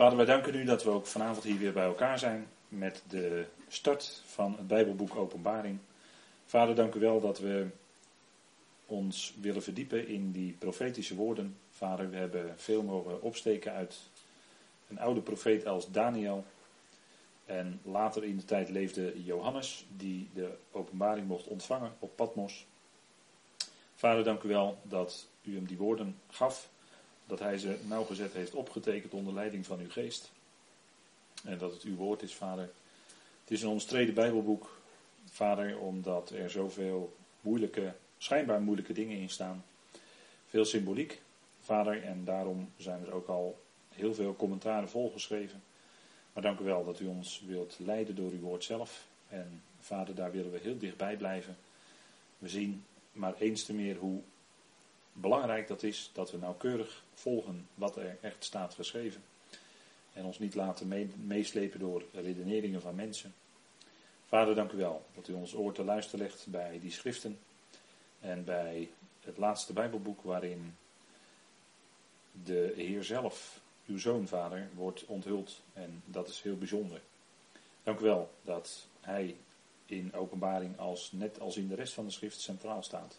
[0.00, 3.44] Vader, wij danken u dat we ook vanavond hier weer bij elkaar zijn met de
[3.68, 5.78] start van het Bijbelboek Openbaring.
[6.46, 7.66] Vader, dank u wel dat we
[8.86, 11.56] ons willen verdiepen in die profetische woorden.
[11.70, 13.98] Vader, we hebben veel mogen opsteken uit
[14.88, 16.44] een oude profeet als Daniel.
[17.46, 22.66] En later in de tijd leefde Johannes, die de openbaring mocht ontvangen op Patmos.
[23.94, 26.68] Vader, dank u wel dat u hem die woorden gaf
[27.30, 30.30] dat hij ze nauwgezet heeft opgetekend onder leiding van uw geest.
[31.44, 32.70] En dat het uw woord is, vader.
[33.40, 34.80] Het is een omstreden Bijbelboek,
[35.24, 39.64] vader, omdat er zoveel moeilijke, schijnbaar moeilijke dingen in staan.
[40.46, 41.20] Veel symboliek,
[41.60, 43.58] vader, en daarom zijn er ook al
[43.88, 45.62] heel veel commentaren volgeschreven.
[46.32, 49.06] Maar dank u wel dat u ons wilt leiden door uw woord zelf.
[49.28, 51.56] En vader, daar willen we heel dichtbij blijven.
[52.38, 54.20] We zien maar eens te meer hoe
[55.20, 59.22] belangrijk dat is dat we nauwkeurig volgen wat er echt staat geschreven.
[60.12, 63.34] En ons niet laten meeslepen door redeneringen van mensen.
[64.26, 67.38] Vader, dank u wel dat u ons oor te luisteren legt bij die schriften.
[68.20, 70.76] En bij het laatste Bijbelboek waarin
[72.44, 75.62] de Heer zelf, uw zoon, Vader, wordt onthuld.
[75.72, 77.00] En dat is heel bijzonder.
[77.82, 79.36] Dank u wel dat hij
[79.86, 83.18] in openbaring als, net als in de rest van de schrift centraal staat.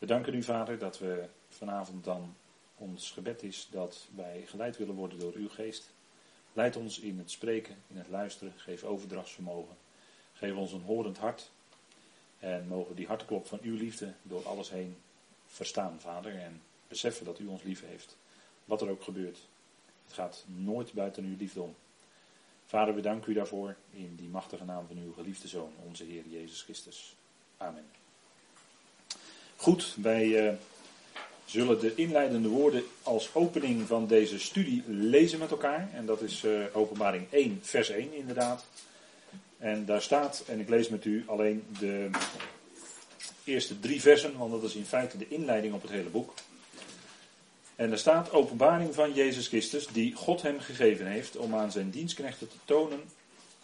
[0.00, 2.34] We danken u, Vader, dat we vanavond dan
[2.76, 5.90] ons gebed is dat wij geleid willen worden door uw geest.
[6.52, 8.52] Leid ons in het spreken, in het luisteren.
[8.56, 9.76] Geef overdrachtsvermogen.
[10.32, 11.50] Geef ons een horend hart.
[12.38, 14.96] En mogen die hartklop van uw liefde door alles heen
[15.46, 16.38] verstaan, Vader.
[16.38, 18.16] En beseffen dat u ons lief heeft.
[18.64, 19.38] Wat er ook gebeurt.
[20.04, 21.74] Het gaat nooit buiten uw liefde om.
[22.66, 26.26] Vader, we danken u daarvoor in die machtige naam van uw geliefde Zoon, onze Heer
[26.26, 27.14] Jezus Christus.
[27.56, 27.99] Amen.
[29.60, 30.52] Goed, wij uh,
[31.44, 35.88] zullen de inleidende woorden als opening van deze studie lezen met elkaar.
[35.94, 38.64] En dat is uh, openbaring 1, vers 1 inderdaad.
[39.58, 42.10] En daar staat, en ik lees met u alleen de
[43.44, 46.34] eerste drie versen, want dat is in feite de inleiding op het hele boek.
[47.76, 51.90] En daar staat openbaring van Jezus Christus, die God hem gegeven heeft om aan zijn
[51.90, 53.00] dienstknechten te tonen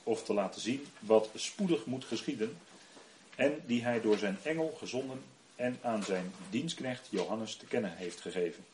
[0.03, 2.56] of te laten zien wat spoedig moet geschieden.
[3.35, 8.21] En die hij door zijn engel gezonden en aan zijn dienstknecht Johannes te kennen heeft
[8.21, 8.65] gegeven.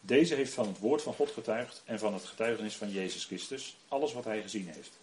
[0.00, 3.76] Deze heeft van het woord van God getuigd en van het getuigenis van Jezus Christus
[3.88, 4.98] alles wat hij gezien heeft.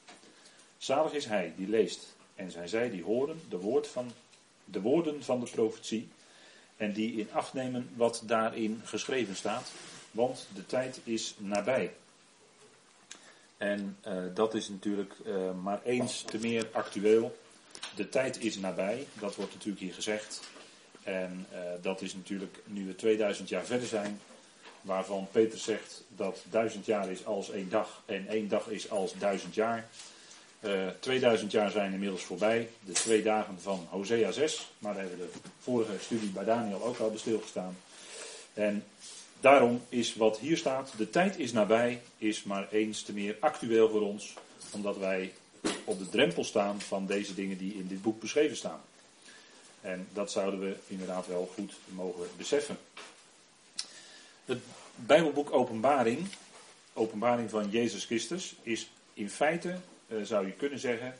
[0.78, 4.12] Zalig is hij die leest en zijn zij die horen de, woord van,
[4.66, 6.10] de woorden van de profetie
[6.78, 9.72] en die in acht nemen wat daarin geschreven staat,
[10.12, 11.94] want de tijd is nabij.
[13.58, 17.38] En uh, dat is natuurlijk uh, maar eens te meer actueel.
[17.96, 20.40] De tijd is nabij, dat wordt natuurlijk hier gezegd.
[21.08, 24.20] En uh, dat is natuurlijk nu we 2000 jaar verder zijn,
[24.82, 29.14] waarvan Peter zegt dat duizend jaar is als één dag en één dag is als
[29.18, 29.88] duizend jaar.
[30.60, 35.30] Uh, 2000 jaar zijn inmiddels voorbij, de twee dagen van Hosea 6, maar daar hebben
[35.34, 37.78] de vorige studie bij Daniel ook al stilgestaan.
[38.54, 38.84] En
[39.40, 43.90] daarom is wat hier staat, de tijd is nabij, is maar eens te meer actueel
[43.90, 44.34] voor ons,
[44.72, 45.34] omdat wij
[45.84, 48.82] op de drempel staan van deze dingen die in dit boek beschreven staan.
[49.82, 52.78] En dat zouden we inderdaad wel goed mogen beseffen.
[54.46, 54.60] Het
[54.96, 56.28] Bijbelboek Openbaring,
[56.94, 59.78] Openbaring van Jezus Christus, is in feite,
[60.08, 61.20] uh, zou je kunnen zeggen,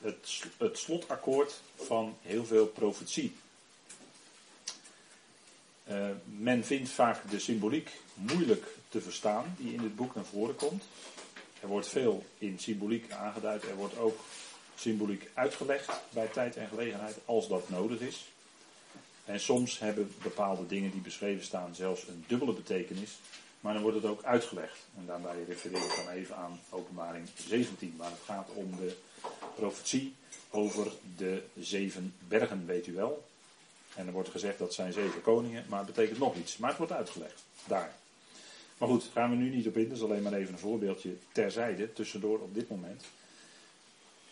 [0.00, 3.36] het, het slotakkoord van heel veel profetie.
[5.88, 10.56] Uh, men vindt vaak de symboliek moeilijk te verstaan die in dit boek naar voren
[10.56, 10.84] komt.
[11.60, 13.62] Er wordt veel in symboliek aangeduid.
[13.62, 14.18] Er wordt ook
[14.76, 18.24] symboliek uitgelegd bij tijd en gelegenheid als dat nodig is.
[19.24, 23.18] En soms hebben bepaalde dingen die beschreven staan zelfs een dubbele betekenis,
[23.60, 24.78] maar dan wordt het ook uitgelegd.
[24.98, 28.96] En daarbij refereer ik dan even aan openbaring 17, waar het gaat om de
[29.54, 30.14] profetie
[30.50, 33.24] over de zeven bergen, weet u wel.
[33.94, 36.56] En er wordt gezegd dat zijn zeven koningen, maar het betekent nog iets.
[36.56, 37.94] Maar het wordt uitgelegd, daar.
[38.78, 41.16] Maar goed, gaan we nu niet op in, dat is alleen maar even een voorbeeldje
[41.32, 43.04] terzijde, tussendoor op dit moment.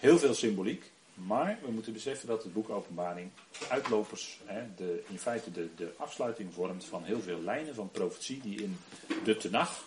[0.05, 0.91] Heel veel symboliek.
[1.15, 3.31] Maar we moeten beseffen dat het boek Openbaring
[3.69, 8.41] uitlopers, hè, de, in feite de, de afsluiting vormt van heel veel lijnen van profetie
[8.41, 8.79] die in
[9.25, 9.85] de Tenach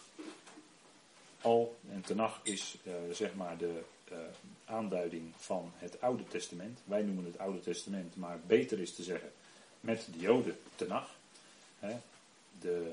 [1.41, 3.81] al, en Tenach is uh, zeg maar de
[4.11, 4.17] uh,
[4.65, 6.79] aanduiding van het Oude Testament.
[6.83, 9.31] Wij noemen het Oude Testament, maar beter is te zeggen
[9.79, 11.15] met de Joden Tenach.
[11.79, 11.95] Hè,
[12.59, 12.91] de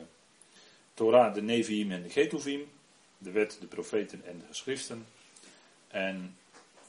[0.95, 2.69] Torah, de Nevi'im en de Getuvim,
[3.19, 5.07] de wet, de profeten en de geschriften.
[5.89, 6.37] En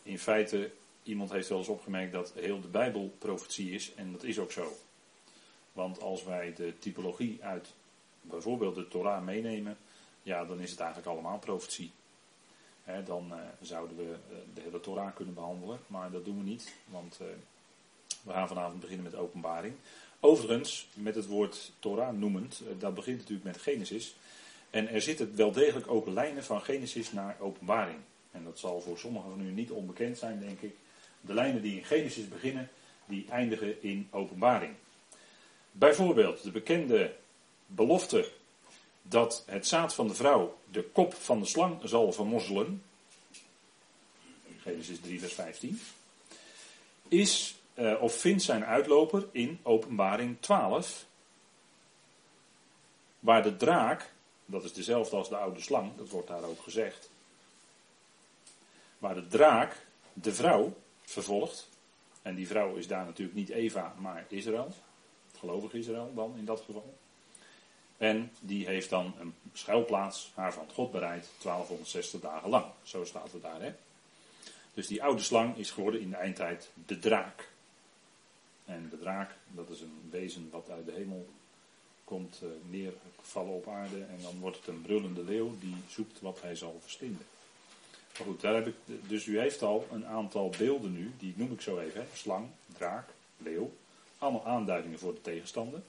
[0.05, 0.71] in feite,
[1.03, 3.93] iemand heeft wel eens opgemerkt dat heel de Bijbel profetie is.
[3.93, 4.71] En dat is ook zo.
[5.73, 7.73] Want als wij de typologie uit
[8.21, 9.77] bijvoorbeeld de Torah meenemen,
[10.23, 11.91] ja, dan is het eigenlijk allemaal profetie.
[13.05, 16.73] dan uh, zouden we uh, de hele Torah kunnen behandelen, maar dat doen we niet,
[16.85, 17.27] want uh,
[18.23, 19.75] we gaan vanavond beginnen met openbaring.
[20.19, 24.15] Overigens, met het woord Torah noemend, dat begint natuurlijk met Genesis.
[24.69, 27.99] En er zitten wel degelijk ook lijnen van Genesis naar openbaring.
[28.35, 30.75] En dat zal voor sommigen van u niet onbekend zijn, denk ik.
[31.21, 32.69] De lijnen die in Genesis beginnen,
[33.05, 34.73] die eindigen in openbaring.
[35.71, 37.15] Bijvoorbeeld de bekende
[37.65, 38.31] belofte
[39.01, 42.83] dat het zaad van de vrouw de kop van de slang zal vermorzelen.
[44.61, 45.81] Genesis 3, vers 15.
[47.07, 51.05] Is uh, of vindt zijn uitloper in Openbaring 12.
[53.19, 54.11] Waar de draak,
[54.45, 57.09] dat is dezelfde als de oude slang, dat wordt daar ook gezegd.
[59.05, 61.69] Waar de draak de vrouw vervolgt.
[62.21, 64.73] En die vrouw is daar natuurlijk niet Eva, maar Israël.
[65.37, 66.97] Gelovig Israël dan in dat geval.
[67.97, 72.65] En die heeft dan een schuilplaats, haar van God bereid, 1260 dagen lang.
[72.83, 73.73] Zo staat het daar, hè.
[74.73, 77.49] Dus die oude slang is geworden in de eindtijd de draak.
[78.65, 81.27] En de draak, dat is een wezen wat uit de hemel
[82.03, 83.99] komt uh, neervallen op aarde.
[83.99, 87.25] En dan wordt het een brullende leeuw die zoekt wat hij zal verslinden.
[88.17, 88.63] Maar goed, daar
[89.07, 92.01] dus u heeft al een aantal beelden nu, die noem ik zo even.
[92.01, 92.07] Hè.
[92.13, 92.47] Slang,
[92.77, 93.71] draak, leeuw.
[94.17, 95.81] Allemaal aanduidingen voor de tegenstander.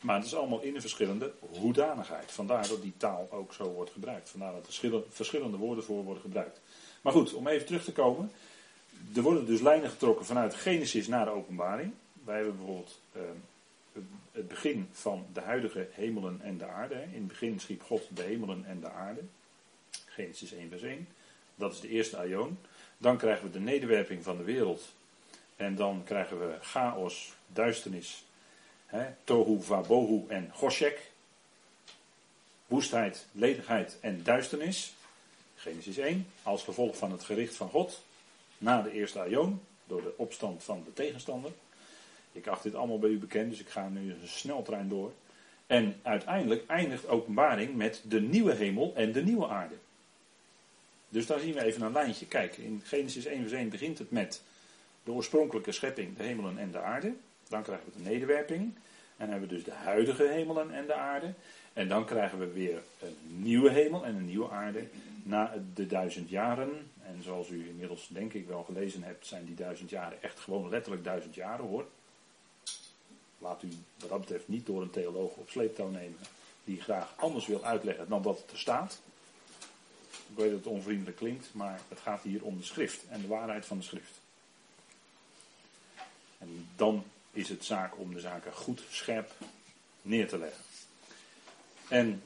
[0.00, 2.32] Maar het is allemaal in een verschillende hoedanigheid.
[2.32, 4.30] Vandaar dat die taal ook zo wordt gebruikt.
[4.30, 6.60] Vandaar dat er verschillende woorden voor worden gebruikt.
[7.00, 8.30] Maar goed, om even terug te komen.
[9.14, 11.92] Er worden dus lijnen getrokken vanuit Genesis naar de openbaring.
[12.24, 13.22] Wij hebben bijvoorbeeld uh,
[14.32, 16.94] het begin van de huidige hemelen en de aarde.
[16.94, 19.20] In het begin schiep God de hemelen en de aarde.
[20.06, 21.08] Genesis 1 vers 1.
[21.58, 22.58] Dat is de eerste aion.
[22.98, 24.92] Dan krijgen we de nederwerping van de wereld.
[25.56, 28.24] En dan krijgen we chaos, duisternis,
[28.86, 31.10] he, tohu, vabohu en goshek.
[32.66, 34.94] Woestheid, ledigheid en duisternis.
[35.56, 36.26] Genesis 1.
[36.42, 38.02] Als gevolg van het gericht van God
[38.58, 41.50] na de eerste aion, door de opstand van de tegenstander.
[42.32, 45.12] Ik acht dit allemaal bij u bekend, dus ik ga nu een sneltrein door.
[45.66, 49.74] En uiteindelijk eindigt openbaring met de nieuwe hemel en de nieuwe aarde.
[51.08, 52.26] Dus daar zien we even een lijntje.
[52.26, 54.42] Kijk, in Genesis 1 vers 1 begint het met
[55.04, 57.14] de oorspronkelijke schepping, de hemelen en de aarde.
[57.48, 58.74] Dan krijgen we de nederwerping.
[59.16, 61.32] En hebben we dus de huidige hemelen en de aarde.
[61.72, 64.88] En dan krijgen we weer een nieuwe hemel en een nieuwe aarde
[65.22, 66.90] na de duizend jaren.
[67.02, 70.68] En zoals u inmiddels denk ik wel gelezen hebt, zijn die duizend jaren echt gewoon
[70.68, 71.86] letterlijk duizend jaren hoor.
[73.38, 73.68] Laat u
[73.98, 76.18] wat dat betreft niet door een theoloog op sleeptouw nemen
[76.68, 79.00] die graag anders wil uitleggen dan het er staat.
[80.38, 83.66] Weet dat het onvriendelijk klinkt, maar het gaat hier om de schrift en de waarheid
[83.66, 84.20] van de schrift.
[86.38, 89.30] En dan is het zaak om de zaken goed scherp
[90.02, 90.64] neer te leggen.
[91.88, 92.22] En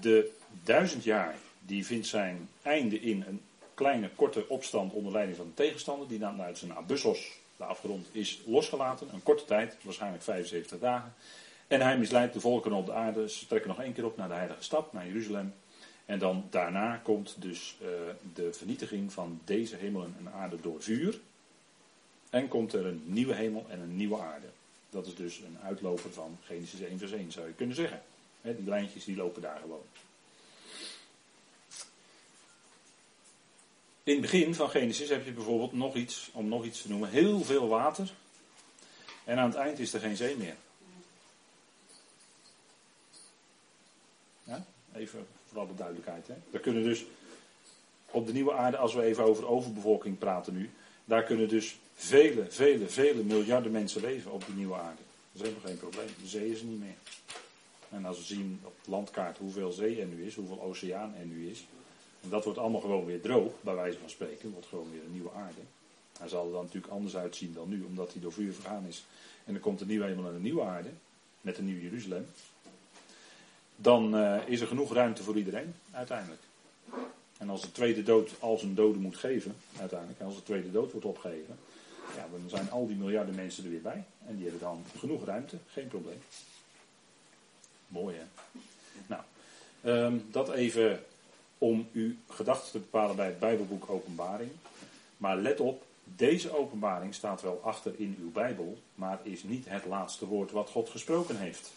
[0.00, 0.32] de
[0.64, 3.40] duizend jaar die vindt zijn einde in een
[3.74, 8.06] kleine korte opstand onder leiding van de tegenstander, die dan uit zijn abyssos, de afgrond,
[8.12, 9.08] is losgelaten.
[9.12, 11.14] Een korte tijd, waarschijnlijk 75 dagen.
[11.66, 13.30] En hij misleidt de volken op de aarde.
[13.30, 15.54] Ze trekken nog één keer op naar de heilige stad, naar Jeruzalem.
[16.06, 17.88] En dan daarna komt dus uh,
[18.34, 21.20] de vernietiging van deze hemelen en aarde door vuur.
[22.30, 24.46] En komt er een nieuwe hemel en een nieuwe aarde.
[24.90, 28.02] Dat is dus een uitloper van Genesis 1 vers 1 zou je kunnen zeggen.
[28.42, 29.84] Die lijntjes die lopen daar gewoon.
[34.02, 37.10] In het begin van Genesis heb je bijvoorbeeld nog iets, om nog iets te noemen,
[37.10, 38.12] heel veel water.
[39.24, 40.56] En aan het eind is er geen zee meer.
[44.44, 44.66] Ja?
[44.94, 46.26] Even voor alle duidelijkheid.
[46.50, 46.58] Hè?
[46.58, 47.04] Kunnen dus
[48.10, 50.70] op de nieuwe aarde, als we even over overbevolking praten nu,
[51.04, 55.02] daar kunnen dus vele, vele, vele miljarden mensen leven op die nieuwe aarde.
[55.32, 56.06] Dat is helemaal geen probleem.
[56.22, 56.96] De zee is er niet meer.
[57.88, 61.26] En als we zien op de landkaart hoeveel zee er nu is, hoeveel oceaan er
[61.26, 61.66] nu is,
[62.22, 64.50] en dat wordt allemaal gewoon weer droog, bij wijze van spreken.
[64.50, 65.60] wordt gewoon weer een nieuwe aarde.
[66.18, 69.04] Hij zal er dan natuurlijk anders uitzien dan nu, omdat hij door vuur vergaan is.
[69.44, 70.88] En er komt een nieuwe hemel en een nieuwe aarde,
[71.40, 72.26] met een nieuw Jeruzalem.
[73.76, 76.42] Dan uh, is er genoeg ruimte voor iedereen, uiteindelijk.
[77.38, 80.90] En als de tweede dood al zijn doden moet geven, uiteindelijk, als de tweede dood
[80.92, 81.58] wordt opgegeven,
[82.16, 84.04] ja, dan zijn al die miljarden mensen er weer bij.
[84.26, 86.22] En die hebben dan genoeg ruimte, geen probleem.
[87.88, 88.24] Mooi hè.
[89.06, 89.22] Nou,
[89.84, 91.00] um, dat even
[91.58, 94.50] om uw gedachten te bepalen bij het Bijbelboek Openbaring.
[95.16, 99.84] Maar let op, deze openbaring staat wel achter in uw Bijbel, maar is niet het
[99.84, 101.72] laatste woord wat God gesproken heeft.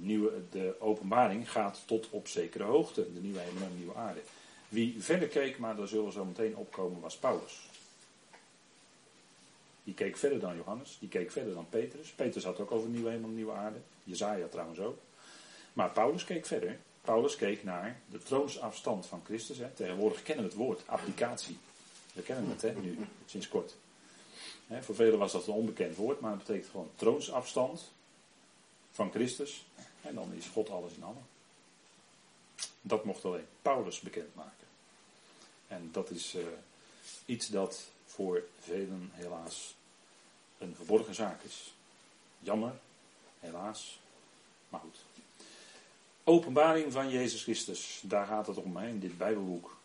[0.00, 4.20] Nieuwe, de openbaring gaat tot op zekere hoogte, de nieuwe hemel en de nieuwe aarde.
[4.68, 7.68] Wie verder keek, maar daar zullen we zo meteen opkomen, was Paulus.
[9.84, 12.10] Die keek verder dan Johannes, die keek verder dan Petrus.
[12.10, 13.78] Petrus had ook over nieuwe hemel en nieuwe aarde.
[14.04, 14.98] Jezaja trouwens ook.
[15.72, 16.78] Maar Paulus keek verder.
[17.00, 19.58] Paulus keek naar de troonsafstand van Christus.
[19.58, 19.68] Hè.
[19.68, 21.58] Tegenwoordig kennen we het woord, applicatie.
[22.12, 23.76] We kennen het hè, nu, sinds kort.
[24.80, 27.92] Voor velen was dat een onbekend woord, maar het betekent gewoon troonsafstand
[28.96, 29.64] van Christus.
[30.02, 31.26] En dan is God alles in allen.
[32.80, 34.66] Dat mocht alleen Paulus bekendmaken.
[35.68, 36.46] En dat is uh,
[37.26, 39.74] iets dat voor velen helaas
[40.58, 41.74] een verborgen zaak is.
[42.38, 42.72] Jammer,
[43.40, 43.98] helaas.
[44.68, 44.96] Maar goed.
[46.24, 49.75] Openbaring van Jezus Christus, daar gaat het om hè, in dit Bijbelboek.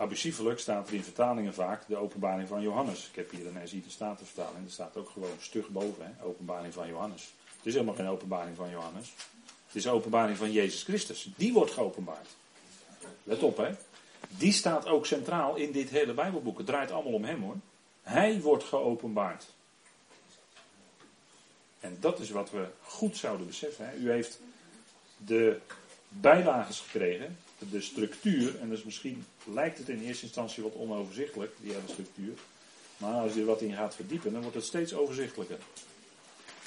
[0.00, 3.08] Abusievelijk staat er in vertalingen vaak de openbaring van Johannes.
[3.08, 6.88] Ik heb hier een herziende statenvertaling, er staat ook gewoon stug boven, hè, openbaring van
[6.88, 7.32] Johannes.
[7.56, 9.12] Het is helemaal geen openbaring van Johannes.
[9.66, 11.28] Het is de openbaring van Jezus Christus.
[11.36, 12.28] Die wordt geopenbaard.
[13.22, 13.70] Let op hè.
[14.28, 16.58] Die staat ook centraal in dit hele Bijbelboek.
[16.58, 17.56] Het draait allemaal om hem hoor.
[18.02, 19.46] Hij wordt geopenbaard.
[21.80, 23.88] En dat is wat we goed zouden beseffen.
[23.88, 23.96] Hè.
[23.96, 24.40] U heeft
[25.16, 25.60] de
[26.08, 27.38] bijlages gekregen,
[27.70, 32.32] de structuur, en dus misschien lijkt het in eerste instantie wat onoverzichtelijk, die hele structuur.
[32.96, 35.58] Maar als je er wat in gaat verdiepen, dan wordt het steeds overzichtelijker.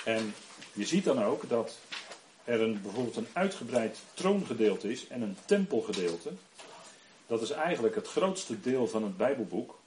[0.05, 0.33] En
[0.73, 1.77] je ziet dan ook dat
[2.43, 6.31] er een, bijvoorbeeld een uitgebreid troongedeelte is en een tempelgedeelte.
[7.27, 9.79] Dat is eigenlijk het grootste deel van het Bijbelboek.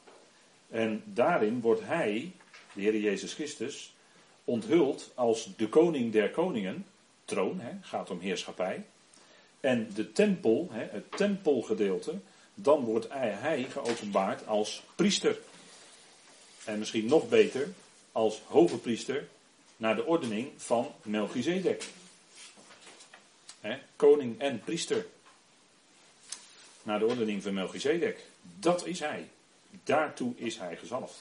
[0.70, 2.32] En daarin wordt hij,
[2.72, 3.94] de Heer Jezus Christus,
[4.44, 6.86] onthuld als de koning der koningen.
[7.24, 8.84] Troon, hè, gaat om heerschappij.
[9.64, 12.18] En de tempel, het tempelgedeelte,
[12.54, 15.38] dan wordt hij, geopenbaard als priester.
[16.64, 17.68] En misschien nog beter,
[18.12, 19.28] als hoge priester
[19.76, 21.88] naar de ordening van Melchizedek.
[23.96, 25.06] Koning en priester.
[26.82, 28.26] Naar de ordening van Melchizedek.
[28.58, 29.28] Dat is hij.
[29.84, 31.20] Daartoe is hij gezalfd.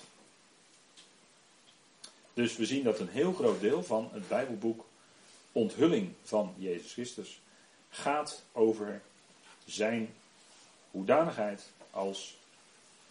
[2.34, 4.86] Dus we zien dat een heel groot deel van het Bijbelboek
[5.52, 7.42] onthulling van Jezus Christus
[7.94, 9.02] gaat over
[9.66, 10.14] zijn
[10.92, 12.38] hoedanigheid als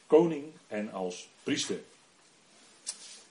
[0.07, 1.81] koning en als priester.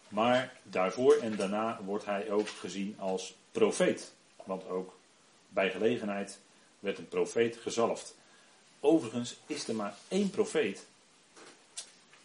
[0.07, 4.11] Maar daarvoor en daarna wordt hij ook gezien als profeet.
[4.43, 4.97] Want ook
[5.49, 6.39] bij gelegenheid
[6.79, 8.15] werd een profeet gezalfd.
[8.79, 10.85] Overigens is er maar één profeet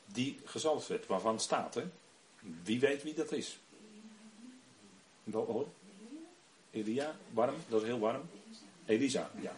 [0.05, 1.91] die gezalfd werd, waarvan staat er.
[2.63, 3.59] Wie weet wie dat is?
[5.25, 5.67] Wel hoor.
[6.71, 8.29] Elia, warm, dat is heel warm.
[8.87, 9.57] Elisa, ja.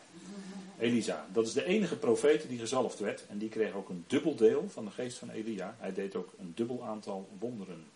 [0.78, 3.24] Elisa, dat is de enige profeet die gezalfd werd.
[3.28, 5.76] En die kreeg ook een dubbel deel van de geest van Elia.
[5.78, 7.86] Hij deed ook een dubbel aantal wonderen.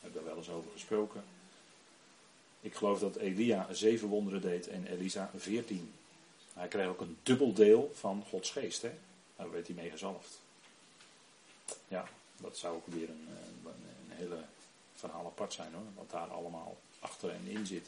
[0.00, 1.24] hebben daar wel eens over gesproken.
[2.60, 5.92] Ik geloof dat Elia zeven wonderen deed en Elisa veertien.
[6.52, 8.82] Hij kreeg ook een dubbel deel van Gods geest.
[8.82, 8.90] Hè?
[9.36, 10.40] Daar werd hij mee gezalfd.
[11.88, 13.28] Ja, dat zou ook weer een,
[13.64, 14.44] een, hele
[14.94, 15.82] verhaal apart zijn hoor.
[15.94, 17.86] Wat daar allemaal achter en in zit.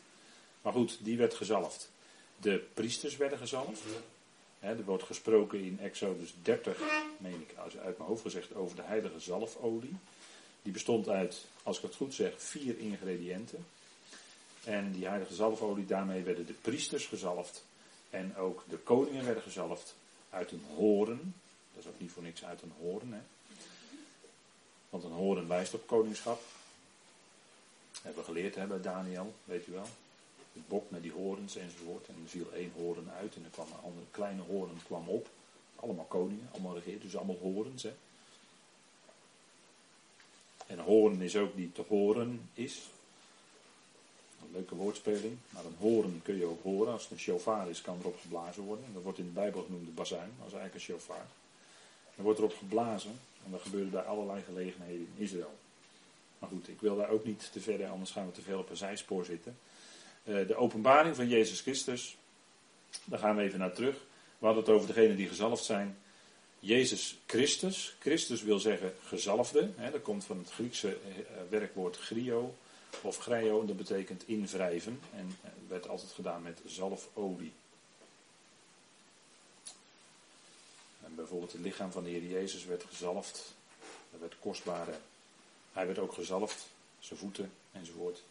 [0.63, 1.91] Maar goed, die werd gezalfd.
[2.41, 3.83] De priesters werden gezalfd.
[4.59, 6.81] er wordt gesproken in Exodus 30,
[7.19, 9.97] meen ik uit mijn hoofd gezegd, over de heilige zalfolie.
[10.63, 13.67] Die bestond uit, als ik het goed zeg, vier ingrediënten.
[14.65, 17.65] En die heilige zalfolie, daarmee werden de priesters gezalfd.
[18.11, 19.95] En ook de koningen werden gezalfd
[20.31, 21.35] uit een horen.
[21.75, 23.13] Dat is ook niet voor niks uit een horen.
[23.13, 23.21] Hè.
[24.91, 26.41] Want een horen wijst op koningschap.
[27.93, 29.89] Dat hebben we geleerd hè, bij Daniel, weet u wel.
[30.69, 32.07] Bok met die horens enzovoort.
[32.07, 35.29] En er viel één horen uit en er kwam een andere kleine horen kwam op.
[35.77, 37.83] Allemaal koningen, allemaal regeerd, dus allemaal horens.
[37.83, 37.93] Hè.
[40.67, 42.81] En horen is ook die te horen is.
[44.43, 45.37] Een leuke woordspeling.
[45.51, 46.93] Maar een horen kun je ook horen.
[46.93, 48.85] Als het een shofar is, kan erop geblazen worden.
[48.93, 50.33] Dat wordt in de Bijbel genoemd de bazuin.
[50.39, 51.27] Dat is eigenlijk een shofar.
[52.17, 53.21] Er wordt erop geblazen.
[53.45, 55.59] En dat gebeurde bij allerlei gelegenheden in Israël.
[56.41, 58.71] Maar goed, ik wil daar ook niet te verder, anders gaan we te veel op
[58.71, 59.57] een zijspoor zitten.
[60.31, 62.17] Uh, de openbaring van Jezus Christus,
[63.05, 63.97] daar gaan we even naar terug.
[64.39, 65.99] We hadden het over degenen die gezalfd zijn.
[66.59, 69.71] Jezus Christus, Christus wil zeggen gezalfde.
[69.77, 72.55] Hè, dat komt van het Griekse eh, werkwoord grio
[73.03, 75.01] of greio, dat betekent invrijven.
[75.15, 77.53] En eh, werd altijd gedaan met zalfolie.
[81.05, 83.55] En bijvoorbeeld het lichaam van de Heer Jezus werd gezalfd.
[84.13, 84.95] Er werd kostbare
[85.73, 86.67] hij werd ook gezalfd,
[86.99, 88.23] zijn voeten enzovoort,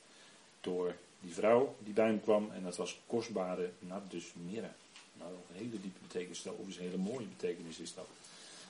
[0.61, 2.51] door die vrouw die bij hem kwam.
[2.51, 4.69] En dat was kostbare nardus mirre.
[5.13, 8.07] Nou, een hele diepe betekenis, of een hele mooie betekenis is dat.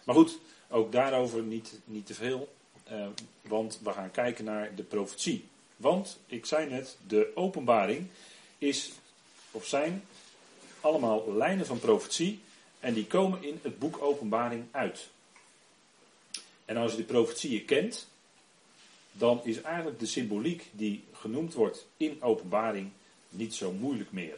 [0.04, 0.40] Maar goed,
[0.70, 2.54] ook daarover niet, niet te veel.
[2.84, 3.08] Eh,
[3.42, 5.48] want we gaan kijken naar de profetie.
[5.78, 8.08] Want, ik zei net, de openbaring
[8.58, 8.92] is,
[9.52, 10.04] of zijn,
[10.82, 12.40] allemaal lijnen van profetie.
[12.80, 15.10] En die komen in het boek Openbaring uit.
[16.66, 18.08] En als je de profetieën kent,
[19.20, 22.92] dan is eigenlijk de symboliek die genoemd wordt in openbaring
[23.30, 24.38] niet zo moeilijk meer.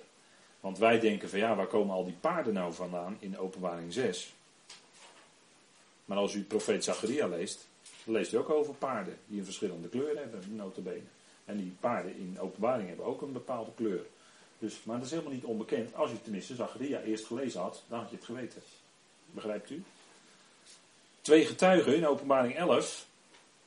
[0.60, 4.34] Want wij denken van ja, waar komen al die paarden nou vandaan in openbaring 6?
[6.06, 7.68] Maar als u profeet Zacharia leest,
[8.04, 11.02] dan leest u ook over paarden die een verschillende kleur hebben, notabene.
[11.46, 14.06] En die paarden in openbaring hebben ook een bepaalde kleur.
[14.60, 15.96] Dus, maar dat is helemaal niet onbekend.
[15.96, 18.62] Als u tenminste Zacharia eerst gelezen had, dan had je het geweten.
[19.26, 19.84] Begrijpt u?
[21.22, 23.10] Twee getuigen in openbaring 11.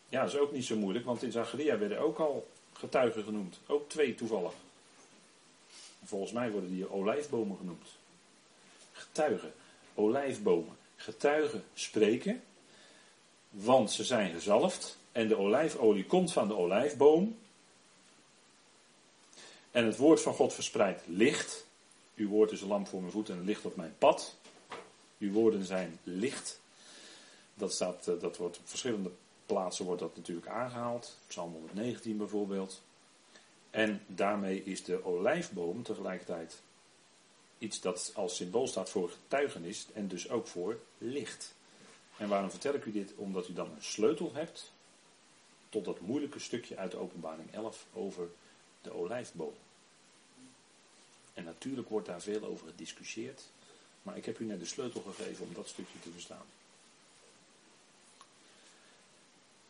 [0.08, 3.58] Ja, dat is ook niet zo moeilijk, want in Zacharia werden ook al getuigen genoemd.
[3.66, 4.52] Ook twee toevallig.
[6.04, 7.86] Volgens mij worden die olijfbomen genoemd.
[8.92, 9.52] Getuigen,
[9.94, 10.76] olijfbomen.
[10.96, 12.42] Getuigen spreken,
[13.50, 14.98] want ze zijn gezalfd.
[15.12, 17.36] En de olijfolie komt van de olijfboom.
[19.70, 21.66] En het woord van God verspreidt licht.
[22.16, 24.36] Uw woord is een lamp voor mijn voet en een licht op mijn pad.
[25.18, 26.60] Uw woorden zijn licht.
[27.54, 29.10] Dat, staat, eh, dat wordt op verschillende
[29.46, 31.18] plaatsen wordt dat natuurlijk aangehaald.
[31.26, 32.82] Psalm 119 bijvoorbeeld.
[33.70, 36.62] En daarmee is de olijfboom tegelijkertijd
[37.58, 41.54] iets dat als symbool staat voor getuigenis en dus ook voor licht.
[42.16, 43.12] En waarom vertel ik u dit?
[43.14, 44.72] Omdat u dan een sleutel hebt
[45.68, 48.28] tot dat moeilijke stukje uit de openbaring 11 over
[48.82, 49.54] de olijfboom.
[51.34, 53.42] En natuurlijk wordt daar veel over gediscussieerd,
[54.02, 56.46] maar ik heb u net de sleutel gegeven om dat stukje te verstaan.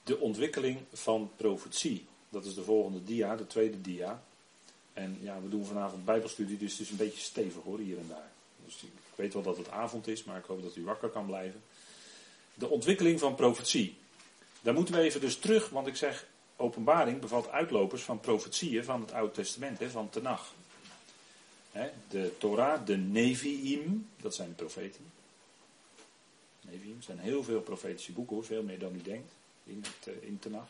[0.04, 2.06] De ontwikkeling van profetie.
[2.28, 4.22] Dat is de volgende dia, de tweede dia.
[4.92, 8.08] En ja, we doen vanavond bijbelstudie, dus het is een beetje stevig hoor, hier en
[8.08, 8.30] daar.
[8.64, 11.26] Dus ik weet wel dat het avond is, maar ik hoop dat u wakker kan
[11.26, 11.62] blijven.
[12.54, 13.96] De ontwikkeling van profetie.
[14.60, 19.00] Daar moeten we even dus terug, want ik zeg, openbaring bevat uitlopers van profetieën van
[19.00, 20.54] het Oude Testament, hè, van Tenach.
[21.72, 25.04] Hè, de Torah, de Nevi'im, dat zijn de profeten.
[26.60, 29.32] Nevi'im zijn heel veel profetische boeken, hoor, veel meer dan u denkt
[29.64, 30.68] in, het, uh, in Tenach.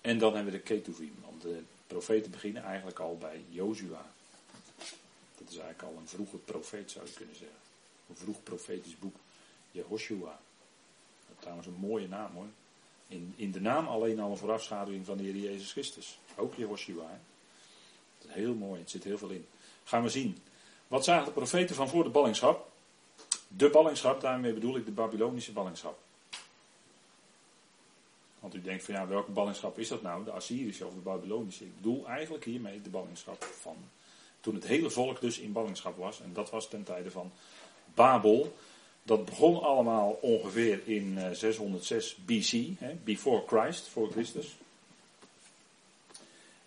[0.00, 4.06] En dan hebben we de Ketuvim, want de profeten beginnen eigenlijk al bij Jozua.
[5.38, 7.56] Dat is eigenlijk al een vroege profeet zou je kunnen zeggen.
[8.08, 9.16] Een vroeg profetisch boek,
[9.70, 10.40] Jehoshua.
[11.38, 12.46] Trouwens een mooie naam hoor.
[13.08, 16.18] In, in de naam alleen al een voorafschaduwing van de Heer Jezus Christus.
[16.36, 17.20] Ook Jehoshua.
[18.18, 19.46] Dat is heel mooi, het zit heel veel in.
[19.84, 20.38] Gaan we zien.
[20.88, 22.70] Wat zagen de profeten van voor de ballingschap?
[23.56, 25.98] De ballingschap, daarmee bedoel ik de Babylonische ballingschap.
[28.40, 30.24] Want u denkt van ja, welke ballingschap is dat nou?
[30.24, 31.64] De Assyrische of de Babylonische?
[31.64, 33.76] Ik bedoel eigenlijk hiermee de ballingschap van
[34.40, 36.20] toen het hele volk dus in ballingschap was.
[36.20, 37.32] En dat was ten tijde van
[37.94, 38.56] Babel.
[39.02, 44.56] Dat begon allemaal ongeveer in 606 eh, BC, hè, before Christ, voor Christus.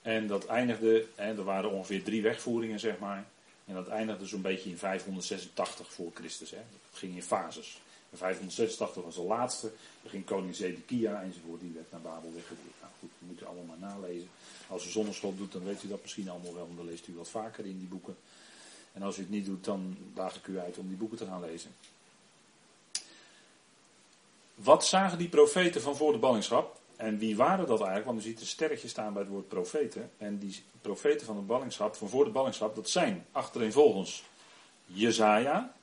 [0.01, 3.25] En dat eindigde, hè, er waren ongeveer drie wegvoeringen zeg maar.
[3.69, 6.51] En dat eindigde zo'n beetje in 586 voor Christus.
[6.51, 6.57] Hè.
[6.57, 7.81] Dat ging in fases.
[8.13, 9.71] 586 was de laatste.
[10.01, 11.61] Dan ging koning Zedekia enzovoort.
[11.61, 12.75] Die werd naar Babel weggevoerd.
[12.81, 14.29] Nou goed, dat moet u allemaal maar nalezen.
[14.67, 16.65] Als u zonneschot doet, dan weet u dat misschien allemaal wel.
[16.65, 18.17] Want dan leest u wat vaker in die boeken.
[18.93, 21.25] En als u het niet doet, dan daag ik u uit om die boeken te
[21.25, 21.71] gaan lezen.
[24.55, 26.78] Wat zagen die profeten van voor de ballingschap?
[26.99, 28.05] En wie waren dat eigenlijk?
[28.05, 30.11] Want u ziet een sterretje staan bij het woord profeten.
[30.17, 34.23] En die profeten van de ballingschap, van voor de ballingschap, dat zijn achtereenvolgens
[34.85, 35.73] Jezaja.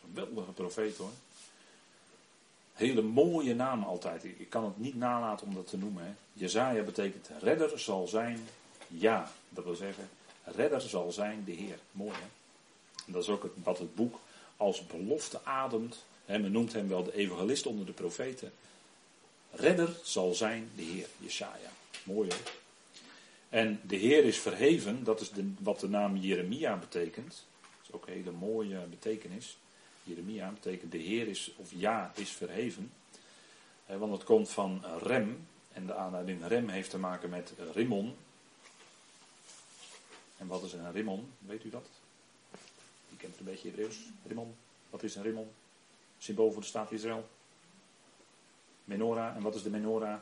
[0.00, 1.10] Geweldige profeet hoor.
[2.72, 4.24] Hele mooie naam altijd.
[4.24, 6.04] Ik kan het niet nalaten om dat te noemen.
[6.04, 6.12] Hè.
[6.32, 8.48] Jezaja betekent redder zal zijn,
[8.86, 9.30] ja.
[9.48, 10.08] Dat wil zeggen,
[10.44, 11.78] redder zal zijn de Heer.
[11.92, 12.26] Mooi hè.
[13.06, 14.18] En dat is ook wat het boek
[14.56, 16.04] als belofte ademt.
[16.26, 18.52] Men noemt hem wel de evangelist onder de profeten.
[19.50, 21.70] Redder zal zijn de Heer, Jesaja.
[22.04, 22.52] Mooi hoor.
[23.48, 27.44] En de Heer is verheven, dat is de, wat de naam Jeremia betekent.
[27.60, 29.58] Dat is ook een hele mooie betekenis.
[30.02, 32.92] Jeremia betekent de Heer is, of ja, is verheven.
[33.86, 35.46] want het komt van rem.
[35.72, 38.16] En de aanleiding rem heeft te maken met rimmon.
[40.36, 41.32] En wat is een rimmon?
[41.38, 41.86] Weet u dat?
[43.08, 43.96] Je kent het een beetje Hebreeuws.
[44.26, 44.54] Rimmon.
[44.90, 45.50] Wat is een rimmon?
[46.18, 47.28] Symbool voor de staat Israël.
[48.88, 49.36] Menorah.
[49.36, 50.18] En wat is de menorah?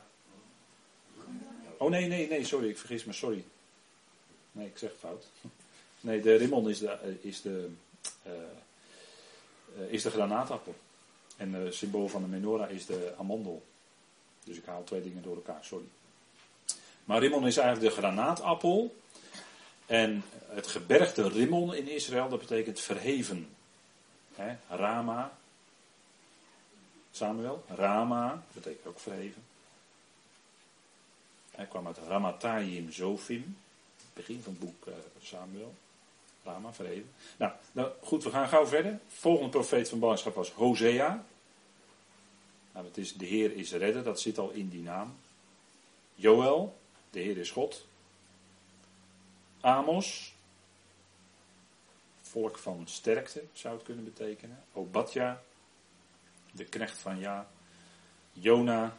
[1.77, 3.43] Oh nee, nee, nee, sorry, ik vergis me, sorry.
[4.51, 5.25] Nee, ik zeg fout.
[5.99, 7.69] Nee, de rimmon is de, eh, is de,
[8.27, 8.33] uh,
[9.91, 10.75] is de granaatappel.
[11.37, 13.63] En het symbool van de menorah is de amandel.
[14.43, 15.85] Dus ik haal twee dingen door elkaar, sorry.
[17.05, 18.95] Maar rimmon is eigenlijk de granaatappel.
[19.85, 23.47] En het gebergte rimmon in Israël, dat betekent verheven.
[24.35, 25.37] He, Rama,
[27.17, 27.63] Samuel.
[27.67, 29.43] Rama, betekent ook verheven.
[31.51, 33.57] Hij kwam uit Ramatayim Zofim.
[34.13, 35.73] Begin van het boek uh, Samuel.
[36.43, 37.11] Rama, verheven.
[37.37, 38.99] Nou, nou, goed, we gaan gauw verder.
[39.07, 41.25] Volgende profeet van ballingschap was Hosea.
[42.73, 45.15] Nou, het is, de Heer is redder, dat zit al in die naam.
[46.15, 46.77] Joel,
[47.09, 47.85] de Heer is God.
[49.61, 50.33] Amos,
[52.21, 54.63] volk van sterkte zou het kunnen betekenen.
[54.73, 55.43] Obadja,
[56.57, 57.47] de knecht van Ja.
[58.31, 58.97] Jona,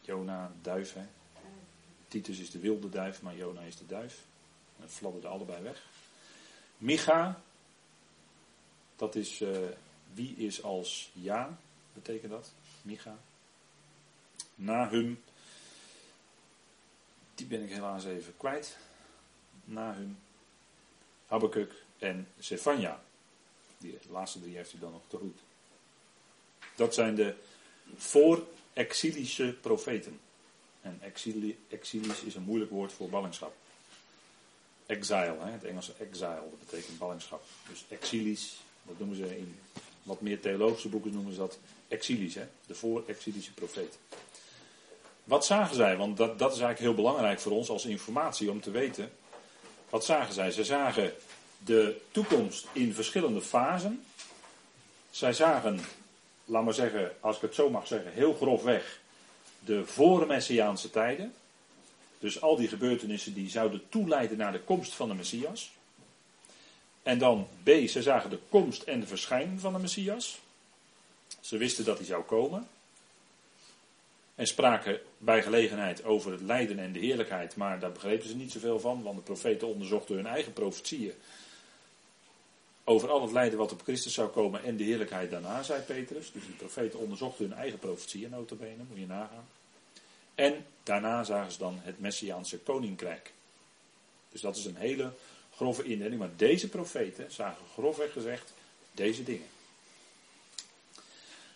[0.00, 1.06] Jona, duif hè.
[2.08, 4.24] Titus is de wilde duif, maar Jona is de duif.
[4.80, 5.82] En fladderden allebei weg.
[6.78, 7.40] Micha,
[8.96, 9.58] dat is uh,
[10.12, 11.58] wie is als ja,
[11.92, 12.52] betekent dat.
[12.82, 13.18] Micha.
[14.54, 15.22] Nahum,
[17.34, 18.78] die ben ik helaas even kwijt.
[19.64, 20.18] Nahum,
[21.26, 23.02] Habakkuk en Sefania.
[23.80, 25.38] Die laatste drie heeft u dan nog te goed.
[26.76, 27.34] Dat zijn de
[27.96, 30.20] voor-exilische profeten.
[30.80, 33.54] En exili, exilisch is een moeilijk woord voor ballingschap.
[34.86, 37.42] Exile, hè, het Engelse exile, dat betekent ballingschap.
[37.68, 39.58] Dus exilisch, dat noemen ze in
[40.02, 44.00] wat meer theologische boeken noemen ze dat exilisch, hè, de voor-exilische profeten.
[45.24, 45.96] Wat zagen zij?
[45.96, 49.12] Want dat, dat is eigenlijk heel belangrijk voor ons als informatie om te weten.
[49.90, 50.50] Wat zagen zij?
[50.50, 51.14] Ze zagen
[51.64, 54.04] de toekomst in verschillende fasen.
[55.10, 55.80] Zij zagen,
[56.44, 59.00] laat maar zeggen, als ik het zo mag zeggen, heel grofweg
[59.64, 61.34] de voor-Messiaanse tijden.
[62.18, 65.70] Dus al die gebeurtenissen die zouden toeleiden naar de komst van de Messias.
[67.02, 70.40] En dan B, ze zagen de komst en de verschijning van de Messias.
[71.40, 72.68] Ze wisten dat hij zou komen.
[74.34, 78.52] En spraken bij gelegenheid over het lijden en de heerlijkheid, maar daar begrepen ze niet
[78.52, 81.14] zoveel van, want de profeten onderzochten hun eigen profetieën
[82.84, 86.32] over al het lijden wat op Christus zou komen en de heerlijkheid daarna, zei Petrus.
[86.32, 89.48] Dus de profeten onderzochten hun eigen profetieën, notabene, moet je nagaan.
[90.34, 93.32] En daarna zagen ze dan het Messiaanse koninkrijk.
[94.28, 95.12] Dus dat is een hele
[95.54, 96.18] grove indeling.
[96.18, 98.52] Maar deze profeten zagen grofweg gezegd
[98.92, 99.46] deze dingen.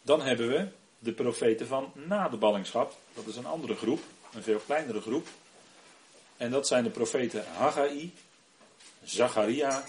[0.03, 2.97] Dan hebben we de profeten van na de ballingschap.
[3.15, 4.01] Dat is een andere groep,
[4.35, 5.29] een veel kleinere groep.
[6.37, 8.13] En dat zijn de profeten Haggai,
[9.05, 9.85] Zacharia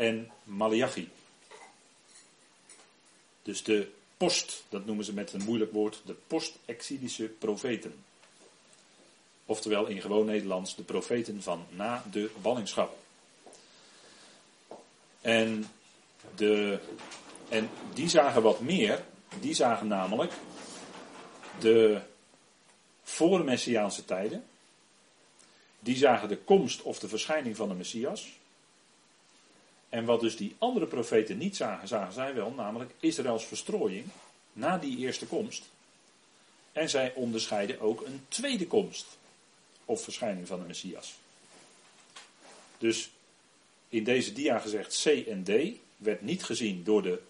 [0.00, 1.08] en Malachi.
[3.42, 7.94] Dus de post, dat noemen ze met een moeilijk woord, de post-exilische profeten.
[9.44, 12.96] Oftewel in gewoon Nederlands de profeten van na de ballingschap.
[15.20, 15.70] En,
[16.36, 16.78] de,
[17.48, 19.04] en die zagen wat meer.
[19.40, 20.32] Die zagen namelijk
[21.58, 22.00] de
[23.02, 24.44] voor-Messiaanse tijden.
[25.80, 28.39] Die zagen de komst of de verschijning van de Messias.
[29.90, 34.06] En wat dus die andere profeten niet zagen, zagen zij wel, namelijk Israëls verstrooiing
[34.52, 35.68] na die eerste komst.
[36.72, 39.06] En zij onderscheiden ook een tweede komst
[39.84, 41.14] of verschijning van de Messias.
[42.78, 43.10] Dus
[43.88, 45.50] in deze dia gezegd C en D
[45.96, 47.20] werd niet gezien door de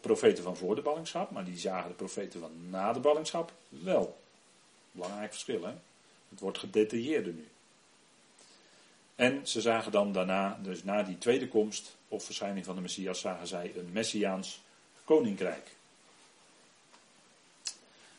[0.00, 4.20] profeten van voor de ballingschap, maar die zagen de profeten van na de ballingschap wel.
[4.90, 5.72] Belangrijk verschil, hè?
[6.28, 7.48] Het wordt gedetailleerder nu.
[9.22, 13.20] En ze zagen dan daarna, dus na die tweede komst of verschijning van de Messias,
[13.20, 14.60] zagen zij een Messiaans
[15.04, 15.70] koninkrijk.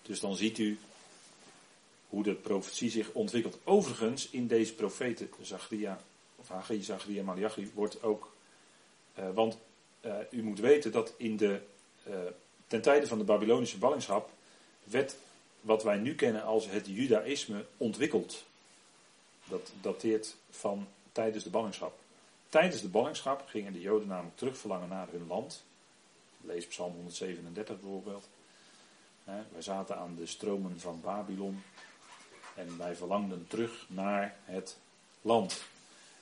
[0.01, 0.79] Dus dan ziet u
[2.09, 3.57] hoe de profetie zich ontwikkelt.
[3.63, 6.01] Overigens, in deze profeten, Zachria,
[6.35, 8.33] of Haggai, Zachria, Malachi, wordt ook,
[9.19, 9.57] uh, want
[10.05, 11.61] uh, u moet weten dat in de,
[12.07, 12.15] uh,
[12.67, 14.29] ten tijde van de Babylonische ballingschap,
[14.83, 15.15] werd
[15.61, 18.43] wat wij nu kennen als het Judaïsme ontwikkeld.
[19.43, 21.99] Dat dateert van tijdens de ballingschap.
[22.49, 25.63] Tijdens de ballingschap gingen de Joden namelijk terugverlangen naar hun land.
[26.41, 28.27] Lees Psalm 137 bijvoorbeeld.
[29.23, 31.63] wij zaten aan de stromen van Babylon.
[32.55, 34.77] En wij verlangden terug naar het
[35.21, 35.61] land.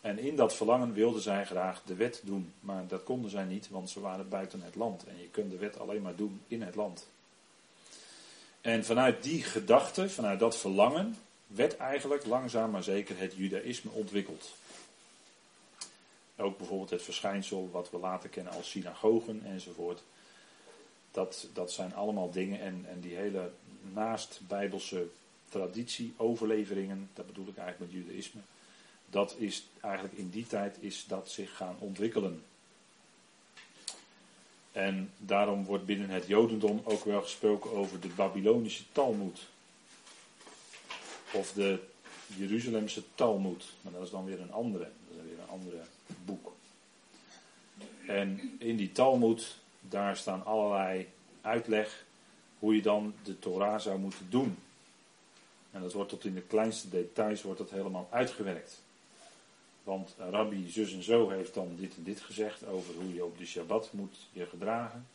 [0.02, 2.54] En in dat verlangen wilden zij graag de wet doen.
[2.60, 5.04] Maar dat konden zij niet, want ze waren buiten het land.
[5.04, 7.08] En je kunt de wet alleen maar doen in het land.
[8.62, 11.18] En vanuit die gedachte, vanuit dat verlangen,
[11.56, 14.54] werd eigenlijk langzaam maar zeker het judaïsme ontwikkeld.
[16.38, 20.04] Ook bijvoorbeeld het verschijnsel wat we later kennen als synagogen enzovoort.
[21.12, 23.52] Dat, dat zijn allemaal dingen en, en die hele
[23.94, 25.08] naast bijbelse
[25.50, 28.42] traditie, overleveringen, dat bedoel ik eigenlijk met judaïsme.
[29.10, 32.44] Dat is eigenlijk in die tijd is dat zich gaan ontwikkelen.
[34.72, 39.40] En daarom wordt binnen het Jodendom ook wel gesproken over de Babylonische Talmud.
[41.34, 41.80] Of de
[42.28, 43.65] Jeruzalemse Talmud.
[43.82, 44.84] Maar dat is dan weer een andere.
[44.84, 45.82] Dat is weer een andere
[46.26, 46.54] boek.
[48.08, 51.08] En in die Talmud, daar staan allerlei
[51.41, 52.06] uitleg
[52.60, 54.58] hoe je dan de Torah zou moeten doen.
[55.72, 58.82] En dat wordt tot in de kleinste details wordt dat helemaal uitgewerkt.
[59.84, 63.38] Want rabbi zus en zo heeft dan dit en dit gezegd over hoe je op
[63.38, 65.08] de Shabbat moet je gedragen.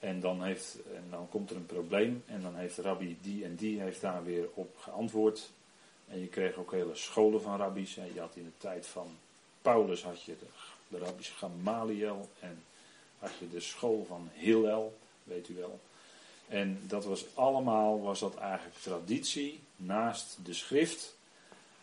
[0.00, 3.54] En dan, heeft, en dan komt er een probleem en dan heeft rabbi die en
[3.54, 5.50] die heeft daar weer op geantwoord.
[6.08, 7.96] En je kreeg ook hele scholen van rabbies.
[7.96, 9.16] En je had in de tijd van
[9.62, 10.46] Paulus had je de,
[10.88, 12.62] de rabbies Gamaliel en
[13.18, 15.80] had je de school van Hillel, weet u wel.
[16.48, 21.16] En dat was allemaal, was dat eigenlijk traditie naast de schrift,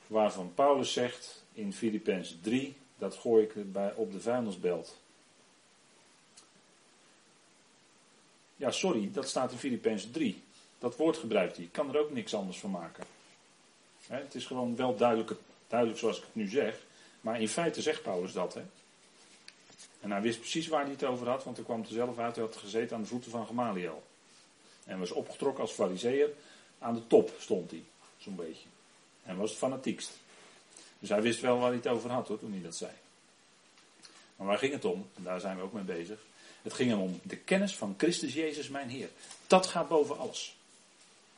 [0.07, 4.97] waarvan Paulus zegt in Filippenzen 3, dat gooi ik bij, op de vuilnisbelt.
[8.57, 10.43] Ja, sorry, dat staat in Filippenzen 3.
[10.79, 11.65] Dat woord gebruikt hij.
[11.65, 13.03] Ik kan er ook niks anders van maken.
[14.07, 15.31] het is gewoon wel duidelijk,
[15.67, 16.79] duidelijk zoals ik het nu zeg.
[17.21, 18.53] Maar in feite zegt Paulus dat.
[18.53, 18.61] Hè?
[19.99, 22.35] En hij wist precies waar hij het over had, want hij kwam er zelf uit.
[22.35, 24.03] Hij had gezeten aan de voeten van Gamaliel.
[24.83, 26.29] En was opgetrokken als fariseer.
[26.79, 27.83] Aan de top stond hij,
[28.17, 28.67] zo'n beetje.
[29.23, 30.11] En was het fanatiekst.
[30.99, 32.91] Dus hij wist wel waar hij het over had toen hij dat zei.
[34.35, 35.09] Maar waar ging het om?
[35.15, 36.19] En daar zijn we ook mee bezig.
[36.67, 39.09] Het ging hem om de kennis van Christus Jezus, mijn Heer.
[39.47, 40.55] Dat gaat boven alles.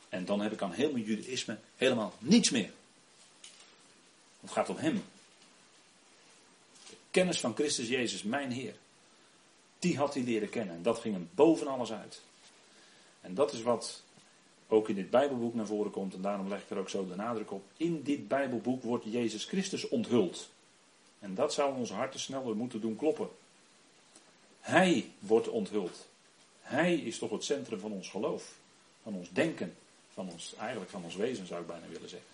[0.08, 2.72] En dan heb ik aan heel mijn judaïsme helemaal niets meer.
[4.40, 5.04] Het gaat om Hem.
[6.88, 8.74] De kennis van Christus Jezus, mijn Heer.
[9.78, 10.74] Die had hij leren kennen.
[10.74, 12.20] En dat ging hem boven alles uit.
[13.20, 14.02] En dat is wat
[14.68, 16.14] ook in dit Bijbelboek naar voren komt.
[16.14, 17.64] En daarom leg ik er ook zo de nadruk op.
[17.76, 20.48] In dit Bijbelboek wordt Jezus Christus onthuld.
[21.18, 23.28] En dat zou onze harten sneller moeten doen kloppen.
[24.60, 26.06] Hij wordt onthuld.
[26.60, 28.52] Hij is toch het centrum van ons geloof.
[29.02, 29.76] Van ons denken.
[30.12, 32.28] Van ons, eigenlijk van ons wezen zou ik bijna willen zeggen.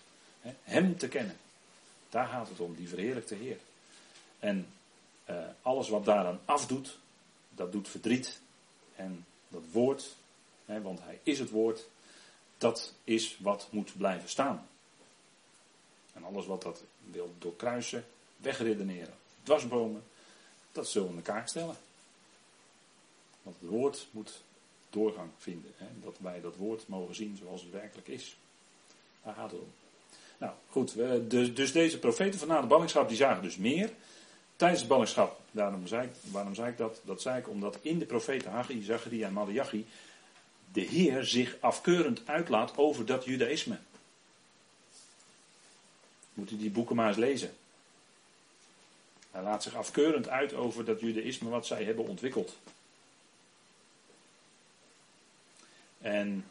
[0.63, 1.37] Hem te kennen.
[2.09, 3.57] Daar gaat het om, die verheerlijkte Heer.
[4.39, 4.67] En
[5.25, 6.97] eh, alles wat daaraan afdoet,
[7.49, 8.39] dat doet verdriet.
[8.95, 10.15] En dat woord,
[10.65, 11.87] hè, want hij is het woord,
[12.57, 14.67] dat is wat moet blijven staan.
[16.13, 18.05] En alles wat dat wil doorkruisen,
[18.37, 19.13] wegredeneren,
[19.43, 20.03] dwarsbomen,
[20.71, 21.75] dat zullen we in elkaar stellen.
[23.47, 24.41] Want het woord moet
[24.89, 25.71] doorgang vinden.
[25.75, 25.85] Hè?
[26.03, 28.37] Dat wij dat woord mogen zien zoals het werkelijk is.
[29.23, 29.71] Daar gaat het om.
[30.37, 30.95] Nou goed,
[31.29, 33.89] dus, dus deze profeten van na de ballingschap die zagen dus meer.
[34.55, 37.01] Tijdens de ballingschap, daarom zei ik, waarom zei ik dat?
[37.03, 39.85] Dat zei ik omdat in de profeten Haggai, Zacharia en Malachi
[40.71, 43.77] de Heer zich afkeurend uitlaat over dat judaïsme.
[46.33, 47.55] Moet u die boeken maar eens lezen.
[49.31, 52.57] Hij laat zich afkeurend uit over dat judaïsme wat zij hebben ontwikkeld.
[56.07, 56.45] En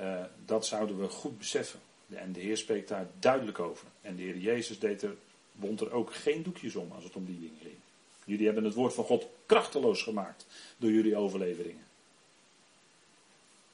[0.00, 1.80] uh, dat zouden we goed beseffen.
[2.08, 3.86] En de Heer spreekt daar duidelijk over.
[4.00, 5.16] En de Heer Jezus deed er,
[5.52, 7.76] wond er ook geen doekjes om als het om die dingen ging.
[8.24, 11.86] Jullie hebben het woord van God krachteloos gemaakt door jullie overleveringen.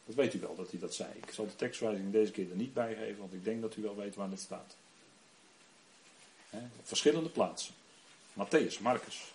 [0.06, 1.10] Dat weet u wel dat hij dat zei.
[1.14, 3.82] Ik zal de tekstwijzing deze keer er niet bij geven, want ik denk dat u
[3.82, 4.76] wel weet waar het staat.
[6.50, 7.74] Op verschillende plaatsen.
[8.32, 9.32] Matthäus, Marcus.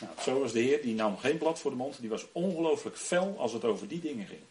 [0.00, 2.96] Nou, zo was de Heer, die nam geen blad voor de mond, die was ongelooflijk
[2.96, 4.42] fel als het over die dingen ging.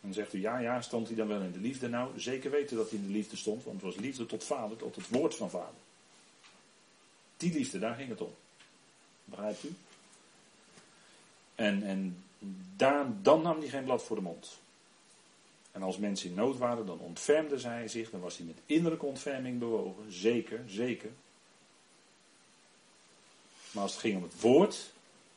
[0.00, 1.88] Dan zegt u, ja, ja, stond hij dan wel in de liefde?
[1.88, 4.76] Nou, zeker weten dat hij in de liefde stond, want het was liefde tot vader,
[4.76, 5.80] tot het woord van vader.
[7.36, 8.34] Die liefde, daar ging het om.
[9.24, 9.74] Begrijpt u?
[11.54, 12.24] En, en
[12.76, 14.58] daar, dan nam hij geen blad voor de mond.
[15.72, 19.06] En als mensen in nood waren, dan ontfermde zij zich, dan was hij met innerlijke
[19.06, 20.12] ontferming bewogen.
[20.12, 21.10] Zeker, zeker.
[23.70, 24.92] Maar als het ging om het woord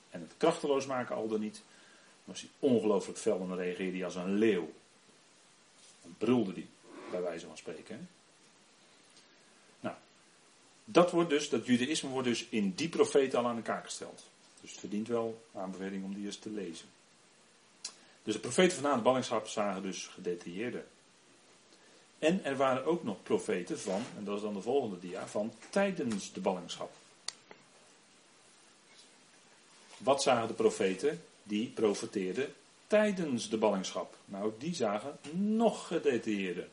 [0.10, 1.62] en het krachteloos maken al dan niet,
[2.24, 4.72] was hij ongelooflijk fel en dan reageerde hij als een leeuw.
[6.02, 6.68] Dan brulde hij,
[7.12, 8.10] bij wijze van spreken.
[9.80, 9.96] Nou,
[10.86, 14.24] dat wordt dus, dat judaïsme wordt dus in die profeten al aan de kaak gesteld.
[14.62, 16.88] Dus het verdient wel aanbeveling om die eens te lezen.
[18.24, 20.86] Dus de profeten van na de ballingschap zagen dus gedetailleerder.
[22.20, 25.54] En er waren ook nog profeten van, en dat is dan de volgende dia, van
[25.70, 26.92] tijdens de ballingschap.
[29.98, 31.24] Wat zagen de profeten?
[31.44, 32.54] Die profeteerden
[32.88, 34.18] tijdens de ballingschap.
[34.26, 36.68] Nou, die zagen nog gedetailleerder.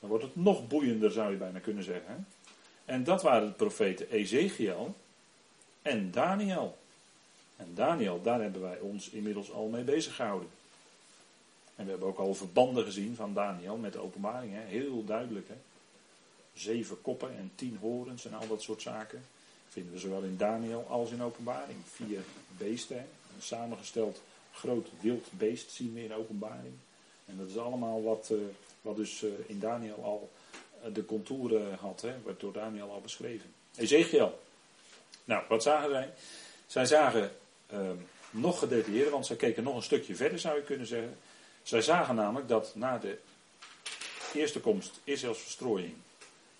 [0.00, 2.26] Dan wordt het nog boeiender, zou je bijna kunnen zeggen.
[2.84, 4.94] En dat waren de profeten Ezekiel
[5.82, 6.78] en Daniel.
[7.56, 10.48] En Daniel, daar hebben wij ons inmiddels al mee bezig gehouden.
[11.76, 14.52] En we hebben ook al verbanden gezien van Daniel met de openbaring.
[14.54, 14.60] Hè?
[14.60, 15.48] Heel duidelijk.
[15.48, 15.56] Hè?
[16.54, 19.24] Zeven koppen en tien horens en al dat soort zaken.
[19.68, 21.78] Vinden we zowel in Daniel als in openbaring.
[21.84, 22.20] Vier
[22.56, 23.06] beesten.
[23.42, 26.74] Samengesteld groot wild beest zien we in openbaring.
[27.26, 28.38] En dat is allemaal wat, uh,
[28.80, 30.30] wat dus uh, in Daniel al
[30.86, 32.00] uh, de contouren had.
[32.00, 32.14] Hè?
[32.22, 33.54] Wordt door Daniel al beschreven.
[33.76, 34.40] Ezekiel.
[35.24, 36.12] Nou, wat zagen zij?
[36.66, 37.30] Zij zagen
[37.66, 37.96] ehm,
[38.30, 41.16] nog gedetailleerder, want zij keken nog een stukje verder zou je kunnen zeggen.
[41.62, 43.18] Zij zagen namelijk dat na de
[44.34, 45.94] eerste komst, Israëls verstrooiing,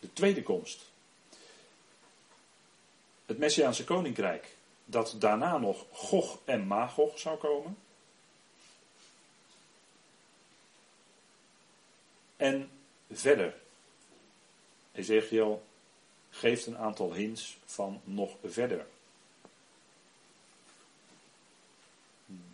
[0.01, 0.81] de tweede komst,
[3.27, 4.57] het Messiaanse koninkrijk,
[4.93, 7.77] dat daarna nog Gog en Magog zou komen.
[12.37, 12.71] En
[13.11, 13.55] verder
[14.93, 15.63] Ezekiel
[16.31, 18.87] geeft een aantal hints van nog verder.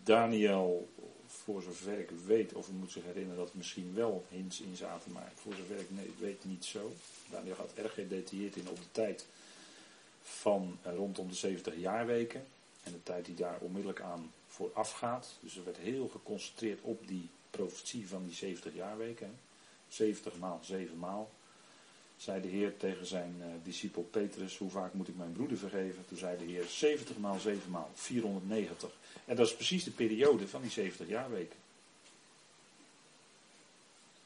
[0.03, 0.89] Daniel,
[1.27, 4.75] voor zover ik weet, of ik moet zich herinneren dat er misschien wel hints in
[4.75, 6.91] zaten, maar voor zover ik weet niet zo.
[7.29, 9.25] Daniel gaat erg gedetailleerd in op de tijd
[10.29, 12.45] van eh, rondom de 70 jaarweken
[12.83, 15.37] en de tijd die daar onmiddellijk aan vooraf gaat.
[15.39, 19.39] Dus er werd heel geconcentreerd op die profetie van die 70 jaarweken.
[19.87, 21.31] 70 maal 7 maal.
[22.17, 26.05] Zei de Heer tegen zijn uh, discipel Petrus, hoe vaak moet ik mijn broeder vergeven?
[26.07, 28.89] Toen zei de Heer 70 maal 7 maal, 490.
[29.25, 31.57] En dat is precies de periode van die 70 jaarweken.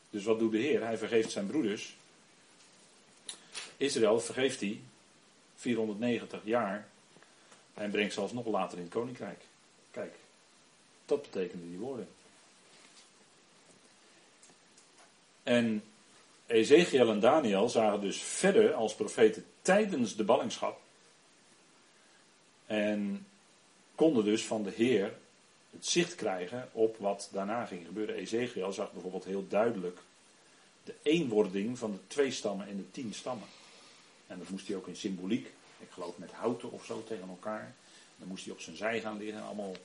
[0.10, 0.84] Dus wat doet de Heer?
[0.84, 1.96] Hij vergeeft zijn broeders.
[3.78, 4.82] Israël vergeeft hij
[5.64, 6.88] 490 jaar
[7.74, 9.42] en brengt zelfs nog later in het koninkrijk.
[9.92, 10.16] Kijk,
[11.06, 12.08] dat betekenen die woorden.
[15.44, 15.84] En
[16.46, 20.80] Ezekiel en Daniel zagen dus verder als profeten tijdens de ballingschap.
[22.66, 23.28] En
[23.96, 25.14] konden dus van de Heer
[25.70, 28.16] het zicht krijgen op wat daarna ging gebeuren.
[28.16, 30.00] Ezekiel zag bijvoorbeeld heel duidelijk
[30.84, 33.48] de eenwording van de twee stammen en de tien stammen.
[34.28, 37.74] En dat moest hij ook in symboliek, ik geloof met houten of zo tegen elkaar.
[38.18, 39.44] Dan moest hij op zijn zij gaan liggen.
[39.44, 39.76] Allemaal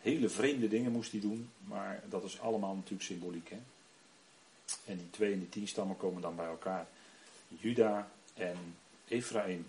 [0.00, 1.50] hele vreemde dingen moest hij doen.
[1.64, 3.50] Maar dat is allemaal natuurlijk symboliek.
[3.50, 3.58] Hè?
[4.84, 6.86] En die twee en die tien stammen komen dan bij elkaar.
[7.48, 8.56] Juda en
[9.08, 9.66] Ephraim.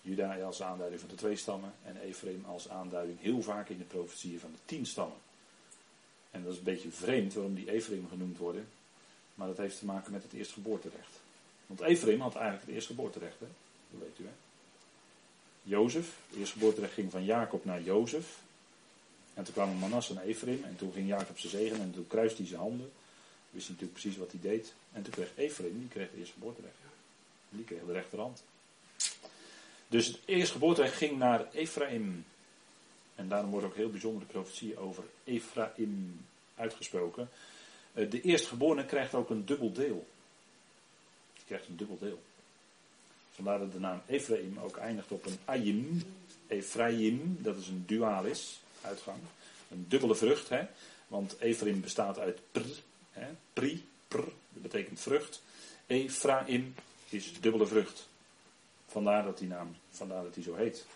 [0.00, 3.84] Juda als aanduiding van de twee stammen en Ephraim als aanduiding heel vaak in de
[3.84, 5.18] profetieën van de tien stammen.
[6.30, 8.68] En dat is een beetje vreemd waarom die Ephraim genoemd worden,
[9.34, 11.20] maar dat heeft te maken met het eerstgeboorterecht.
[11.76, 13.46] Want Ephraim had eigenlijk het eerstgeboorterecht, hè?
[13.90, 14.30] dat weet u hè.
[15.62, 18.38] Jozef, het eerstgeboorterecht ging van Jacob naar Jozef.
[19.34, 22.40] En toen kwamen Manasse en Ephraim en toen ging Jacob ze zegen en toen kruiste
[22.40, 22.90] hij zijn handen.
[23.50, 24.72] Wist hij natuurlijk precies wat hij deed.
[24.92, 26.74] En toen kreeg Ephraim, die kreeg het eerstgeboorterecht.
[27.48, 28.42] Die kreeg de rechterhand.
[29.88, 32.24] Dus het eerstgeboorterecht ging naar Ephraim.
[33.14, 36.24] En daarom wordt ook heel bijzondere profetie over Ephraim
[36.56, 37.28] uitgesproken.
[37.92, 40.06] Eh, de eerstgeborene krijgt ook een dubbel deel.
[41.42, 42.22] Die krijgt een dubbel deel.
[43.34, 46.02] Vandaar dat de naam Ephraim ook eindigt op een ayim.
[46.46, 49.18] Ephraim, dat is een dualis, uitgang.
[49.70, 50.66] Een dubbele vrucht, hè?
[51.06, 52.60] want Ephraim bestaat uit pr,
[53.10, 53.26] hè?
[53.52, 54.16] pri, pr,
[54.48, 55.42] dat betekent vrucht.
[55.86, 56.74] Ephraim
[57.08, 58.08] is dubbele vrucht.
[58.86, 60.86] Vandaar dat die naam, vandaar dat die zo heet.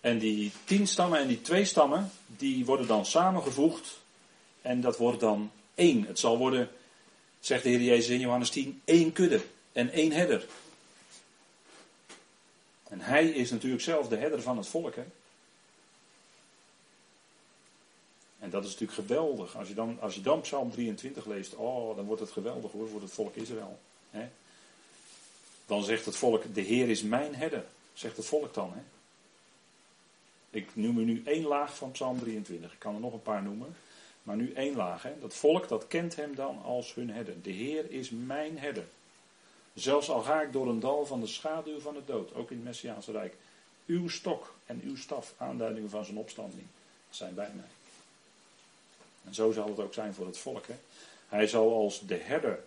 [0.00, 4.00] En die tien stammen en die twee stammen, die worden dan samengevoegd.
[4.62, 6.06] En dat wordt dan één.
[6.06, 6.70] Het zal worden,
[7.46, 9.40] zegt de Heer Jezus in Johannes 10, één kudde
[9.72, 10.46] en één herder.
[12.88, 14.94] En hij is natuurlijk zelf de herder van het volk.
[14.94, 15.04] Hè?
[18.38, 19.56] En dat is natuurlijk geweldig.
[19.56, 22.88] Als je, dan, als je dan Psalm 23 leest, oh, dan wordt het geweldig hoor
[22.88, 23.78] voor het volk Israël.
[24.10, 24.28] Hè?
[25.66, 27.64] Dan zegt het volk, de Heer is mijn herder.
[27.94, 28.72] Zegt het volk dan.
[28.74, 28.80] Hè?
[30.50, 32.72] Ik noem u nu één laag van Psalm 23.
[32.72, 33.76] Ik kan er nog een paar noemen.
[34.26, 35.02] Maar nu één laag.
[35.02, 35.18] Hè?
[35.20, 37.42] Dat volk dat kent hem dan als hun herder.
[37.42, 38.84] De Heer is mijn herder.
[39.74, 42.56] Zelfs al ga ik door een dal van de schaduw van de dood, ook in
[42.56, 43.36] het Messiaanse Rijk.
[43.86, 46.66] Uw stok en uw staf, aanduidingen van zijn opstanding,
[47.10, 47.68] zijn bij mij.
[49.24, 50.66] En zo zal het ook zijn voor het volk.
[50.66, 50.74] Hè?
[51.28, 52.64] Hij zal als de herder,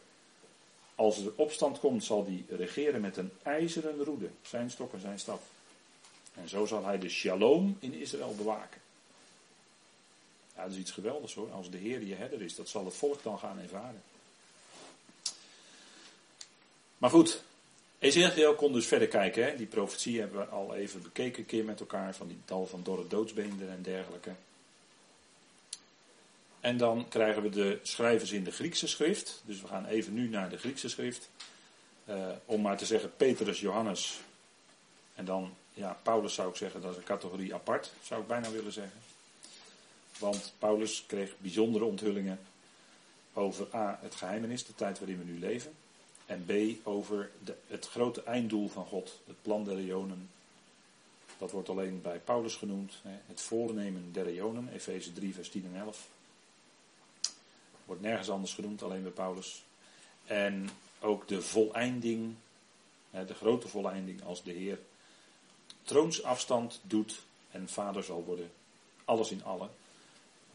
[0.95, 5.19] als er opstand komt, zal hij regeren met een ijzeren roede, zijn stok en zijn
[5.19, 5.41] staf.
[6.33, 8.81] En zo zal hij de shalom in Israël bewaken.
[10.61, 11.51] Dat is iets geweldigs hoor.
[11.51, 14.01] Als de Heer je herder is, dat zal het volk dan gaan ervaren.
[16.97, 17.43] Maar goed,
[17.99, 19.43] Ezekiel kon dus verder kijken.
[19.43, 19.55] Hè?
[19.55, 22.15] Die profetie hebben we al even bekeken een keer met elkaar.
[22.15, 24.31] Van die dal van dorre doodsbeenderen en dergelijke.
[26.59, 29.41] En dan krijgen we de schrijvers in de Griekse schrift.
[29.45, 31.29] Dus we gaan even nu naar de Griekse schrift.
[32.09, 34.19] Uh, om maar te zeggen Petrus, Johannes.
[35.15, 37.91] En dan, ja, Paulus zou ik zeggen, dat is een categorie apart.
[38.03, 38.99] Zou ik bijna willen zeggen.
[40.19, 42.39] Want Paulus kreeg bijzondere onthullingen
[43.33, 45.73] over A, het geheimenis, de tijd waarin we nu leven.
[46.25, 50.29] En B, over de, het grote einddoel van God, het plan der Ionen.
[51.37, 55.65] Dat wordt alleen bij Paulus genoemd, hè, het voornemen der Ionen, Efeze 3, vers 10
[55.73, 56.07] en 11.
[57.85, 59.63] Wordt nergens anders genoemd, alleen bij Paulus.
[60.25, 62.35] En ook de voleinding,
[63.11, 64.79] hè, de grote voleinding als de Heer
[65.83, 68.51] troonsafstand doet en vader zal worden,
[69.05, 69.69] alles in allen.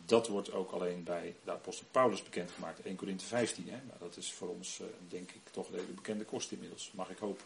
[0.07, 3.69] Dat wordt ook alleen bij de apostel Paulus bekendgemaakt, 1 Korinthe 15.
[3.69, 3.77] Hè?
[3.89, 7.11] Maar dat is voor ons, eh, denk ik, toch een hele bekende kost inmiddels, mag
[7.11, 7.45] ik hopen.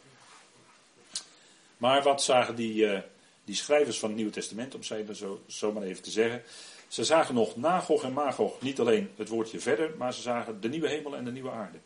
[1.76, 3.00] Maar wat zagen die, uh,
[3.44, 6.42] die schrijvers van het Nieuwe Testament, om ze zo, zo maar even te zeggen.
[6.88, 10.60] Ze zagen nog na Gog en Magog niet alleen het woordje verder, maar ze zagen
[10.60, 11.78] de nieuwe hemel en de nieuwe aarde.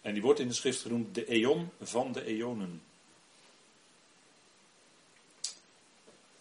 [0.00, 2.82] En die wordt in de schrift genoemd de eon van de eonen.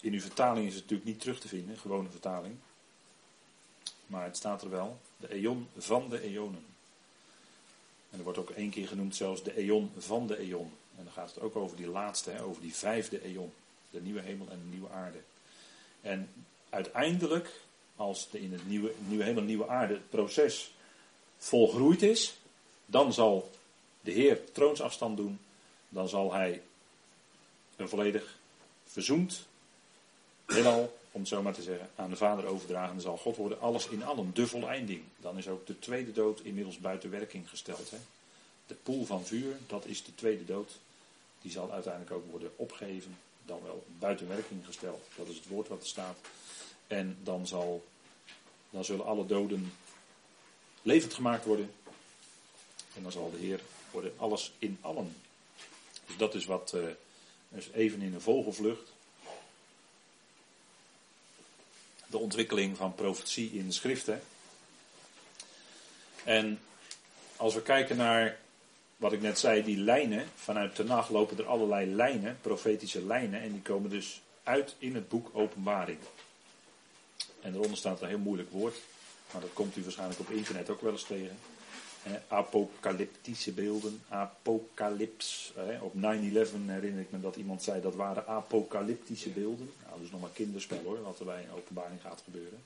[0.02, 2.56] In uw vertaling is het natuurlijk niet terug te vinden, gewone vertaling.
[4.08, 6.66] Maar het staat er wel, de eon van de eonen.
[8.10, 10.72] En er wordt ook één keer genoemd zelfs de eon van de eon.
[10.98, 13.54] En dan gaat het ook over die laatste, over die vijfde eon.
[13.90, 15.20] De nieuwe hemel en de nieuwe aarde.
[16.02, 16.30] En
[16.70, 17.62] uiteindelijk,
[17.96, 20.74] als de in het nieuwe, nieuwe hemel en nieuwe aarde het proces
[21.38, 22.38] volgroeid is,
[22.86, 23.52] dan zal
[24.02, 25.40] de Heer troonsafstand doen.
[25.90, 26.62] Dan zal hij
[27.76, 28.38] een volledig
[28.86, 29.47] verzoend
[30.48, 33.02] heelal, om het zo maar te zeggen, aan de Vader overdragen.
[33.02, 35.04] Zal God worden alles in allen, de voleinding.
[35.18, 37.90] Dan is ook de tweede dood inmiddels buiten werking gesteld.
[37.90, 37.98] Hè?
[38.68, 40.80] De poel van vuur, dat is de tweede dood.
[41.42, 45.04] Die zal uiteindelijk ook worden opgegeven, dan wel buiten werking gesteld.
[45.16, 46.18] Dat is het woord wat er staat.
[46.88, 47.86] En dan, zal,
[48.70, 49.74] dan zullen alle doden
[50.82, 51.72] levend gemaakt worden.
[52.96, 53.60] En dan zal de Heer
[53.92, 55.16] worden alles in allen.
[56.06, 56.88] Dus dat is wat, uh,
[57.50, 58.92] dus even in een vogelvlucht.
[62.08, 64.22] De ontwikkeling van profetie in schriften.
[66.24, 66.60] En
[67.36, 68.38] als we kijken naar
[68.98, 73.42] wat ik net zei, die lijnen, vanuit de nacht lopen er allerlei lijnen, profetische lijnen,
[73.42, 76.00] en die komen dus uit in het boek Openbaring.
[77.42, 78.78] En daaronder staat een heel moeilijk woord,
[79.32, 81.38] maar dat komt u waarschijnlijk op internet ook wel eens tegen.
[82.28, 85.54] Apocalyptische beelden, apocalyps.
[85.82, 89.72] op 9-11 herinner ik me dat iemand zei dat waren apocalyptische beelden.
[89.80, 92.62] Nou, dat is nog maar kinderspel hoor, wat er bij een openbaring gaat gebeuren.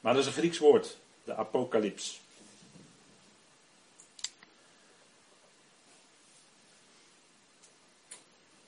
[0.00, 2.20] Maar dat is een Grieks woord, de apocalyps.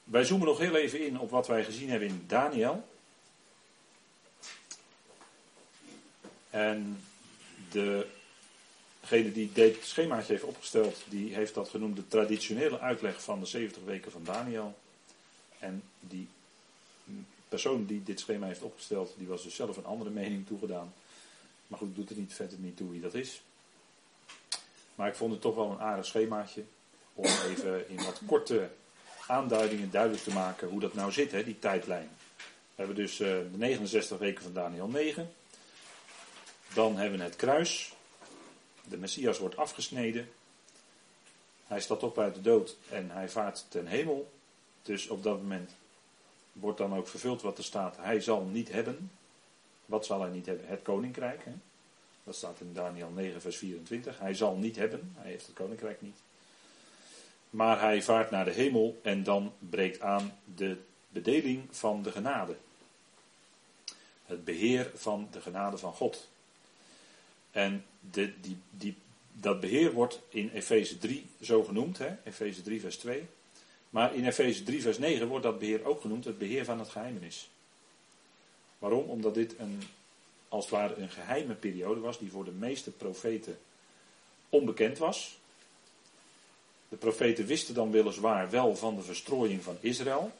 [0.04, 2.84] Wij zoomen nog heel even in op wat wij gezien hebben in Daniel.
[6.52, 7.02] En
[7.70, 13.46] degene die dit schemaatje heeft opgesteld, die heeft dat genoemd de traditionele uitleg van de
[13.46, 14.78] 70 weken van Daniel.
[15.58, 16.28] En die
[17.48, 20.94] persoon die dit schema heeft opgesteld, die was dus zelf een andere mening toegedaan.
[21.66, 23.42] Maar goed, doet het niet verder niet toe wie dat is.
[24.94, 26.62] Maar ik vond het toch wel een aardig schemaatje.
[27.14, 28.70] Om even in wat korte
[29.26, 32.08] aanduidingen duidelijk te maken hoe dat nou zit, hè, die tijdlijn.
[32.36, 32.42] We
[32.74, 35.32] hebben dus uh, de 69 weken van Daniel 9.
[36.74, 37.92] Dan hebben we het kruis.
[38.88, 40.28] De Messias wordt afgesneden.
[41.66, 44.32] Hij staat op uit de dood en hij vaart ten hemel.
[44.82, 45.70] Dus op dat moment
[46.52, 47.96] wordt dan ook vervuld wat er staat.
[47.96, 49.10] Hij zal niet hebben.
[49.86, 50.66] Wat zal hij niet hebben?
[50.66, 51.44] Het koninkrijk.
[51.44, 51.52] Hè?
[52.24, 54.18] Dat staat in Daniel 9, vers 24.
[54.18, 55.12] Hij zal niet hebben.
[55.16, 56.18] Hij heeft het koninkrijk niet.
[57.50, 60.76] Maar hij vaart naar de hemel en dan breekt aan de
[61.08, 62.56] bedeling van de genade.
[64.26, 66.28] Het beheer van de genade van God.
[67.52, 68.34] En die,
[68.70, 68.96] die,
[69.32, 71.98] dat beheer wordt in Efeze 3 zo genoemd?
[72.24, 73.26] Efeze 3 vers 2.
[73.90, 76.88] Maar in Efeze 3 vers 9 wordt dat beheer ook genoemd het beheer van het
[76.88, 77.50] geheimenis.
[78.78, 79.08] Waarom?
[79.08, 79.82] Omdat dit een,
[80.48, 83.58] als het ware een geheime periode was die voor de meeste profeten
[84.48, 85.38] onbekend was.
[86.88, 90.32] De profeten wisten dan weliswaar wel van de verstrooiing van Israël.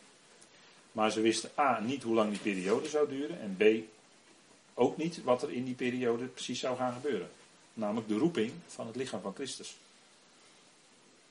[0.92, 3.40] Maar ze wisten A niet hoe lang die periode zou duren.
[3.40, 3.62] En B
[4.74, 7.30] ook niet wat er in die periode precies zou gaan gebeuren.
[7.74, 9.76] Namelijk de roeping van het lichaam van Christus.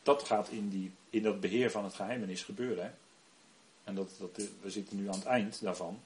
[0.03, 2.97] Dat gaat in, die, in dat beheer van het geheimenis gebeuren.
[3.83, 5.99] En dat, dat, we zitten nu aan het eind daarvan.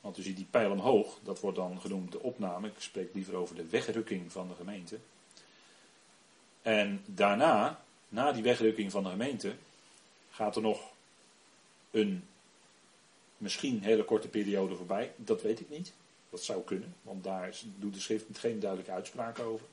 [0.00, 2.68] Want u ziet die pijl omhoog, dat wordt dan genoemd de opname.
[2.68, 4.98] Ik spreek liever over de wegrukking van de gemeente.
[6.62, 9.54] En daarna, na die wegrukking van de gemeente,
[10.30, 10.80] gaat er nog
[11.90, 12.24] een
[13.36, 15.12] misschien hele korte periode voorbij.
[15.16, 15.92] Dat weet ik niet.
[16.30, 19.66] Dat zou kunnen, want daar doet de schrift geen duidelijke uitspraak over.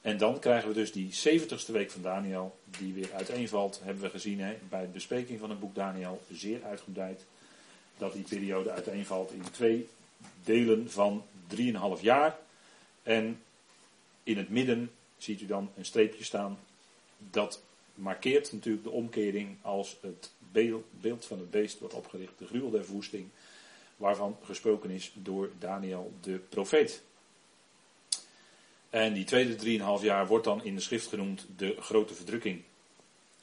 [0.00, 4.10] En dan krijgen we dus die 70ste week van Daniel, die weer uiteenvalt, hebben we
[4.10, 7.24] gezien hè, bij de bespreking van het boek Daniel, zeer uitgebreid
[7.98, 9.88] dat die periode uiteenvalt in twee
[10.44, 11.24] delen van
[11.56, 12.38] 3,5 jaar.
[13.02, 13.42] En
[14.22, 16.58] in het midden ziet u dan een streepje staan.
[17.18, 17.62] Dat
[17.94, 20.30] markeert natuurlijk de omkering als het
[21.00, 23.28] beeld van het beest wordt opgericht, de gruwel der verwoesting,
[23.98, 27.02] waarvan gesproken is door Daniel de profeet.
[28.90, 32.62] En die tweede 3,5 jaar wordt dan in de schrift genoemd de grote verdrukking.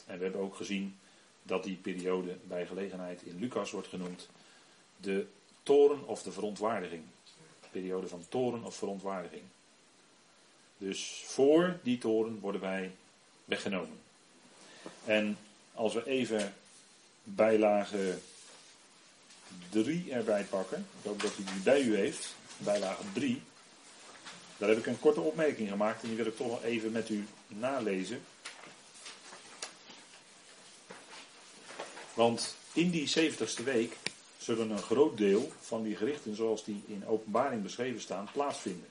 [0.05, 0.97] En we hebben ook gezien
[1.43, 4.29] dat die periode bij gelegenheid in Lucas wordt genoemd
[4.97, 5.25] de
[5.63, 7.03] toren of de verontwaardiging.
[7.71, 9.43] Periode van toren of verontwaardiging.
[10.77, 12.91] Dus voor die toren worden wij
[13.45, 13.97] weggenomen.
[15.05, 15.37] En
[15.73, 16.53] als we even
[17.23, 18.17] bijlage
[19.69, 20.87] 3 erbij pakken.
[21.01, 22.35] Ik dat u die bij u heeft.
[22.57, 23.41] Bijlage 3.
[24.57, 27.09] Daar heb ik een korte opmerking gemaakt en die wil ik toch nog even met
[27.09, 28.21] u nalezen.
[32.13, 33.97] Want in die 70ste week
[34.37, 38.89] zullen een groot deel van die gerichten zoals die in openbaring beschreven staan plaatsvinden.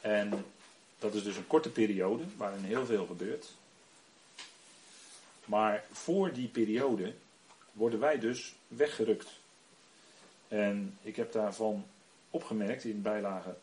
[0.00, 0.44] En
[0.98, 3.46] dat is dus een korte periode waarin heel veel gebeurt.
[5.44, 7.14] Maar voor die periode
[7.74, 9.28] worden wij dus weggerukt.
[10.48, 11.86] En ik heb daarvan
[12.30, 13.54] opgemerkt in bijlage.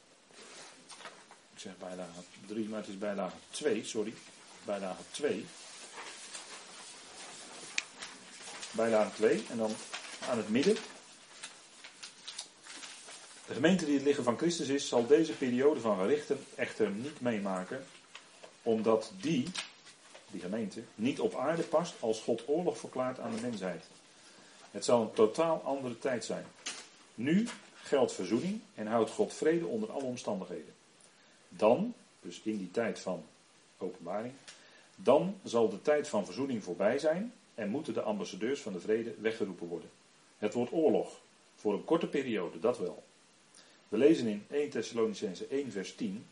[1.53, 4.13] Ik zeg bijlage 3, maar het is bijlage 2, sorry.
[4.65, 5.45] Bijlage 2.
[8.71, 9.71] Bijlage 2 en dan
[10.29, 10.75] aan het midden.
[13.47, 17.21] De gemeente die het liggen van Christus is, zal deze periode van gerichten echter niet
[17.21, 17.85] meemaken,
[18.61, 19.51] omdat die,
[20.31, 23.85] die gemeente, niet op aarde past als God oorlog verklaart aan de mensheid.
[24.71, 26.45] Het zal een totaal andere tijd zijn.
[27.15, 30.73] Nu geldt verzoening en houdt God vrede onder alle omstandigheden.
[31.49, 33.23] Dan, dus in die tijd van
[33.77, 34.33] openbaring,
[34.95, 39.13] dan zal de tijd van verzoening voorbij zijn en moeten de ambassadeurs van de vrede
[39.19, 39.89] weggeroepen worden.
[40.37, 41.19] Het wordt oorlog,
[41.55, 43.03] voor een korte periode, dat wel.
[43.89, 46.25] We lezen in 1 Thessalonicense 1 vers 10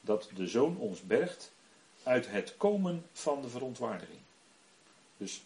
[0.00, 1.52] dat de zoon ons bergt
[2.02, 4.18] uit het komen van de verontwaardiging.
[5.16, 5.42] Dus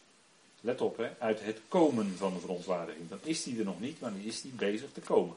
[0.66, 3.08] let op, hè, uit het komen van de verontwaardiging.
[3.08, 5.36] Dan is die er nog niet, maar dan is die bezig te komen.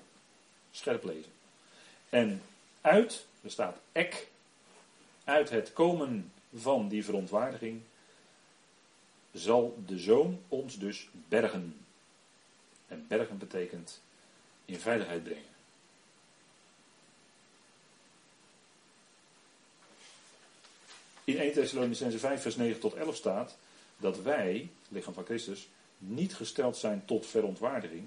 [0.72, 1.32] Scherp lezen.
[2.10, 2.42] En
[2.82, 4.28] uit, er staat ek,
[5.24, 7.82] uit het komen van die verontwaardiging
[9.32, 11.86] zal de zoon ons dus bergen.
[12.88, 14.02] En bergen betekent
[14.66, 15.44] in veiligheid brengen.
[21.24, 23.58] In 1 Thessalonicense 5 vers 9 tot 11 staat
[23.98, 25.68] dat wij, lichaam van Christus,
[25.98, 28.04] niet gesteld zijn tot verontwaardiging.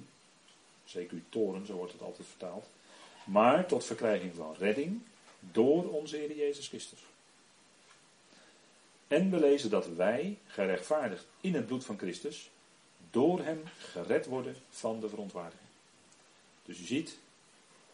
[0.84, 2.66] Zeker uw toren, zo wordt het altijd vertaald.
[3.24, 5.00] Maar tot verkrijging van redding
[5.38, 6.98] door onze Heer Jezus Christus.
[9.08, 12.50] En we lezen dat wij, gerechtvaardigd in het bloed van Christus,
[13.10, 15.68] door hem gered worden van de verontwaardiging.
[16.64, 17.18] Dus u ziet,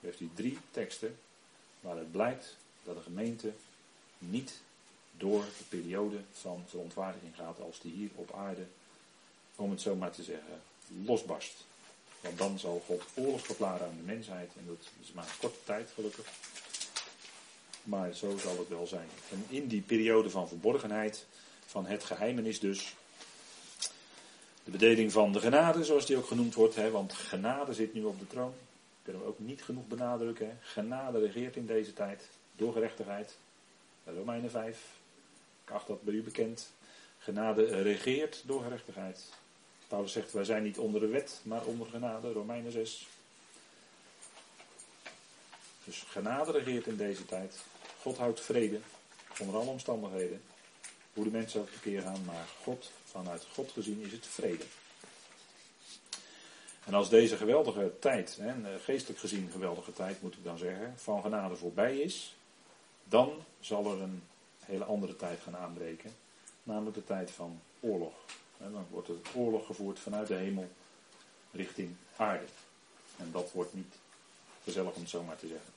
[0.00, 1.18] u heeft die drie teksten
[1.80, 3.52] waaruit blijkt dat de gemeente
[4.18, 4.60] niet
[5.16, 8.66] door de periode van verontwaardiging gaat als die hier op aarde,
[9.58, 10.60] om het zo maar te zeggen,
[11.04, 11.66] losbarst.
[12.20, 15.58] Want dan zal God oorlog verklaren aan de mensheid en dat is maar een korte
[15.64, 16.26] tijd gelukkig.
[17.82, 19.08] Maar zo zal het wel zijn.
[19.30, 21.26] En in die periode van verborgenheid,
[21.66, 22.94] van het geheimenis dus,
[24.64, 28.04] de bedeling van de genade, zoals die ook genoemd wordt, hè, want genade zit nu
[28.04, 28.54] op de troon.
[29.02, 30.58] Kunnen we ook niet genoeg benadrukken.
[30.60, 33.36] Genade regeert in deze tijd door gerechtigheid.
[34.04, 34.78] Romeinen 5,
[35.64, 36.70] ik acht dat bij u bekend.
[37.18, 39.24] Genade regeert door gerechtigheid.
[39.88, 43.06] Paulus zegt, wij zijn niet onder de wet, maar onder genade, Romeinen 6.
[45.84, 47.56] Dus genade regeert in deze tijd.
[48.00, 48.80] God houdt vrede,
[49.40, 50.42] onder alle omstandigheden.
[51.12, 54.64] Hoe de mensen ook keer gaan, maar God, vanuit God gezien is het vrede.
[56.84, 61.22] En als deze geweldige tijd, hè, geestelijk gezien geweldige tijd moet ik dan zeggen, van
[61.22, 62.36] genade voorbij is,
[63.04, 64.22] dan zal er een
[64.58, 66.10] hele andere tijd gaan aanbreken.
[66.62, 68.14] Namelijk de tijd van oorlog.
[68.58, 70.68] Dan wordt er oorlog gevoerd vanuit de hemel
[71.52, 72.44] richting aarde.
[73.16, 73.94] En dat wordt niet
[74.64, 75.72] gezellig om het zo maar te zeggen.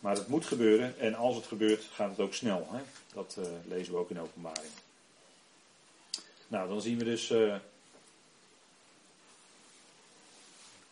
[0.00, 2.68] Maar het moet gebeuren en als het gebeurt gaat het ook snel.
[2.70, 2.80] Hè?
[3.14, 4.72] Dat uh, lezen we ook in openbaring.
[6.48, 7.30] Nou, dan zien we dus.
[7.30, 7.56] Uh,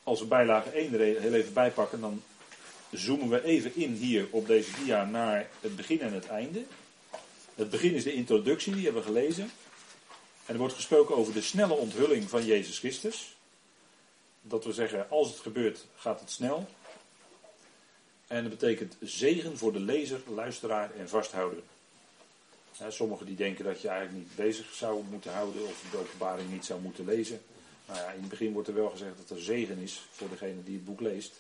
[0.03, 2.23] als we bijlage 1 er heel even bijpakken, dan
[2.91, 6.65] zoomen we even in hier op deze dia naar het begin en het einde.
[7.55, 9.51] Het begin is de introductie, die hebben we gelezen.
[10.47, 13.37] En er wordt gesproken over de snelle onthulling van Jezus Christus.
[14.43, 16.69] Dat we zeggen, als het gebeurt, gaat het snel.
[18.27, 21.63] En dat betekent zegen voor de lezer, luisteraar en vasthouder.
[22.89, 26.65] sommigen die denken dat je eigenlijk niet bezig zou moeten houden of de openbaring niet
[26.65, 27.41] zou moeten lezen.
[27.87, 30.65] Nou ja, in het begin wordt er wel gezegd dat er zegen is voor degene
[30.65, 31.33] die het boek leest.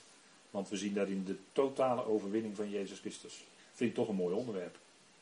[0.50, 3.44] Want we zien daarin de totale overwinning van Jezus Christus.
[3.72, 4.76] Vind ik toch een mooi onderwerp.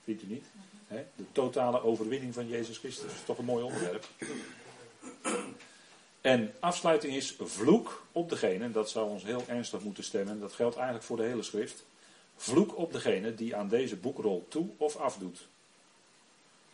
[0.04, 0.44] Vindt u niet?
[0.88, 3.12] De totale overwinning van Jezus Christus.
[3.12, 4.08] is toch een mooi onderwerp.
[6.20, 10.76] En afsluiting is vloek op degene, dat zou ons heel ernstig moeten stemmen, dat geldt
[10.76, 11.84] eigenlijk voor de hele schrift.
[12.36, 15.46] Vloek op degene die aan deze boekrol toe of afdoet.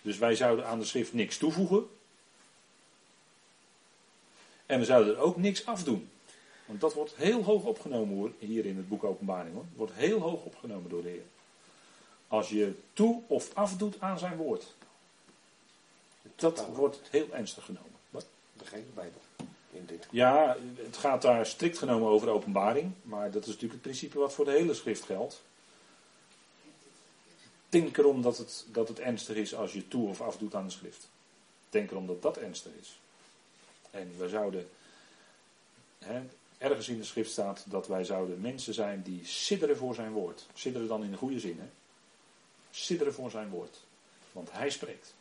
[0.02, 1.86] Dus wij zouden aan de schrift niks toevoegen.
[4.66, 6.08] En we zouden er ook niks afdoen.
[6.66, 9.54] Want dat wordt heel hoog opgenomen hier in het boek Openbaring.
[9.54, 9.64] Hoor.
[9.76, 11.22] Wordt heel hoog opgenomen door de Heer.
[12.28, 14.74] Als je toe of afdoet aan zijn woord.
[16.36, 17.90] Dat wordt heel ernstig genomen.
[18.10, 18.26] Wat?
[18.52, 19.20] De gehele Bijbel.
[20.10, 24.32] Ja, het gaat daar strikt genomen over openbaring, maar dat is natuurlijk het principe wat
[24.32, 25.42] voor de hele schrift geldt.
[27.68, 30.72] Denk erom dat het, dat het ernstig is als je toe of afdoet aan de
[30.72, 31.08] schrift.
[31.70, 32.98] Denk erom dat dat ernstig is.
[33.90, 34.68] En we zouden,
[35.98, 36.20] hè,
[36.58, 40.46] ergens in de schrift staat dat wij zouden mensen zijn die sidderen voor zijn woord.
[40.54, 41.68] Sidderen dan in de goede zin, hè.
[42.70, 43.80] Sidderen voor zijn woord.
[44.32, 45.14] Want hij spreekt.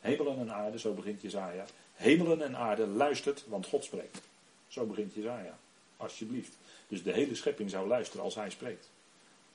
[0.00, 1.66] Hemelen en aarde, zo begint Jezaja.
[1.94, 4.20] Hemelen en aarde luistert, want God spreekt.
[4.68, 5.58] Zo begint Jezaja.
[5.96, 6.52] Alsjeblieft.
[6.88, 8.88] Dus de hele schepping zou luisteren als hij spreekt.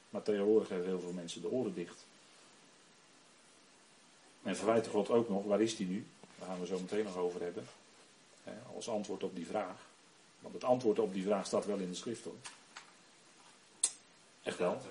[0.09, 2.05] Maar tegenwoordig hebben heel veel mensen de oren dicht.
[4.43, 6.05] En verwijten God ook nog, waar is die nu?
[6.39, 7.67] Daar gaan we zo meteen nog over hebben.
[8.75, 9.77] als antwoord op die vraag.
[10.39, 12.35] Want het antwoord op die vraag staat wel in de schrift hoor.
[14.43, 14.81] Echt wel?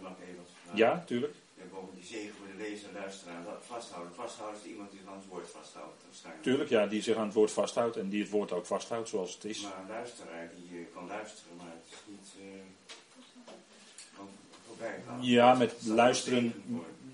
[0.74, 1.34] Ja, tuurlijk.
[1.60, 4.14] En boven die zegen voor de lezer, luisteraar, vasthouden.
[4.14, 6.02] Vasthouden is iemand die zich aan het woord vasthoudt.
[6.04, 6.44] Waarschijnlijk.
[6.44, 9.34] Tuurlijk, ja, die zich aan het woord vasthoudt en die het woord ook vasthoudt zoals
[9.34, 9.62] het is.
[9.62, 14.20] Maar een luisteraar die uh, kan luisteren, maar het is niet uh,
[14.66, 15.22] voorbij gaan.
[15.22, 16.54] Ja, met luisteren.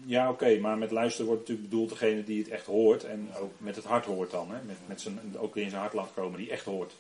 [0.05, 3.53] Ja, oké, maar met luisteren wordt natuurlijk bedoeld degene die het echt hoort en ook
[3.57, 4.51] met het hart hoort dan.
[4.51, 6.93] Hè, met, met zijn, ook in zijn hart laat komen, die echt hoort.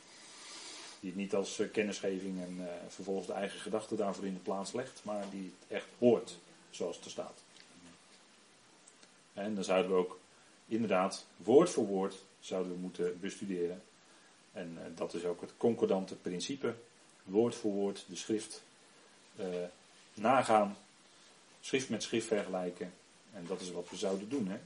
[1.01, 4.72] Die het niet als uh, kennisgeving en vervolgens de eigen gedachten daarvoor in de plaats
[4.72, 6.38] legt, maar die het echt hoort
[6.71, 7.43] zoals het er staat.
[9.33, 10.18] En dan zouden we ook
[10.66, 13.83] inderdaad woord voor woord zouden we moeten bestuderen.
[14.53, 16.75] En uh, dat is ook het concordante principe.
[17.25, 18.62] Woord voor woord de schrift
[19.41, 19.47] uh,
[20.14, 20.77] nagaan.
[21.61, 22.93] Schrift met schrift vergelijken.
[23.33, 24.49] En dat is wat we zouden doen.
[24.49, 24.59] Hè?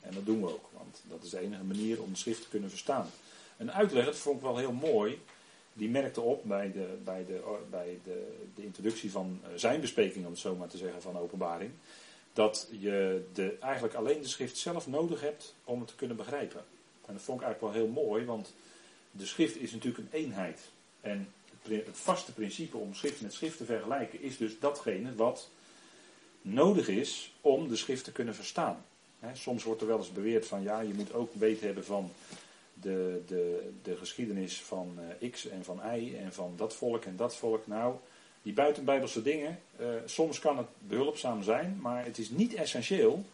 [0.00, 0.68] En dat doen we ook.
[0.72, 3.10] Want dat is de enige manier om de schrift te kunnen verstaan.
[3.56, 5.22] Een uitleg, dat vond ik wel heel mooi.
[5.76, 10.24] Die merkte op bij de, bij de, bij de, de introductie van uh, zijn bespreking,
[10.24, 11.70] om het zo maar te zeggen, van openbaring
[12.34, 16.64] dat je de, eigenlijk alleen de schrift zelf nodig hebt om het te kunnen begrijpen.
[17.06, 18.54] En dat vond ik eigenlijk wel heel mooi, want
[19.10, 20.60] de schrift is natuurlijk een eenheid.
[21.00, 25.50] En het, het vaste principe om schrift met schrift te vergelijken is dus datgene wat
[26.42, 28.84] nodig is om de schrift te kunnen verstaan.
[29.32, 32.12] soms wordt er wel eens beweerd van ja, je moet ook weten hebben van
[32.74, 37.16] de, de, de geschiedenis van uh, X en van Y en van dat volk en
[37.16, 37.66] dat volk.
[37.66, 37.96] Nou,
[38.42, 43.24] die buitenbijbelse dingen, uh, soms kan het behulpzaam zijn, maar het is niet essentieel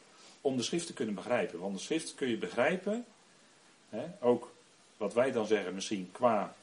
[0.40, 1.58] om de schrift te kunnen begrijpen.
[1.58, 3.04] Want de schrift kun je begrijpen,
[3.88, 4.52] hè, ook
[4.96, 6.54] wat wij dan zeggen misschien qua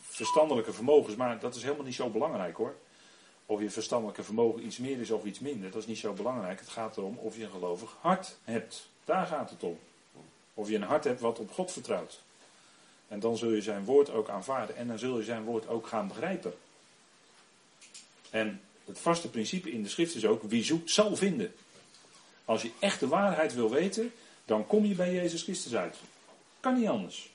[0.00, 2.76] verstandelijke vermogens, maar dat is helemaal niet zo belangrijk hoor.
[3.46, 6.60] Of je verstandelijke vermogen iets meer is of iets minder, dat is niet zo belangrijk.
[6.60, 8.88] Het gaat erom of je een gelovig hart hebt.
[9.04, 9.78] Daar gaat het om.
[10.58, 12.20] Of je een hart hebt wat op God vertrouwt.
[13.08, 15.86] En dan zul je zijn woord ook aanvaarden en dan zul je zijn woord ook
[15.86, 16.54] gaan begrijpen.
[18.30, 21.54] En het vaste principe in de schrift is ook, wie zoekt zal vinden.
[22.44, 24.12] Als je echt de waarheid wil weten,
[24.44, 25.96] dan kom je bij Jezus Christus uit.
[26.60, 27.30] Kan niet anders.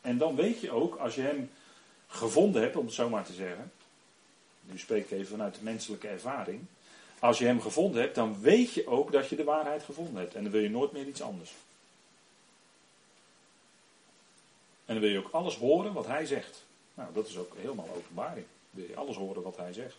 [0.00, 1.50] En dan weet je ook, als je hem
[2.06, 3.72] gevonden hebt, om het zo maar te zeggen.
[4.62, 6.60] Nu spreek ik even vanuit de menselijke ervaring.
[7.18, 10.34] Als je hem gevonden hebt, dan weet je ook dat je de waarheid gevonden hebt.
[10.34, 11.52] En dan wil je nooit meer iets anders.
[14.90, 16.64] En dan wil je ook alles horen wat hij zegt.
[16.94, 18.46] Nou, dat is ook helemaal openbaring.
[18.70, 19.96] Dan wil je alles horen wat hij zegt.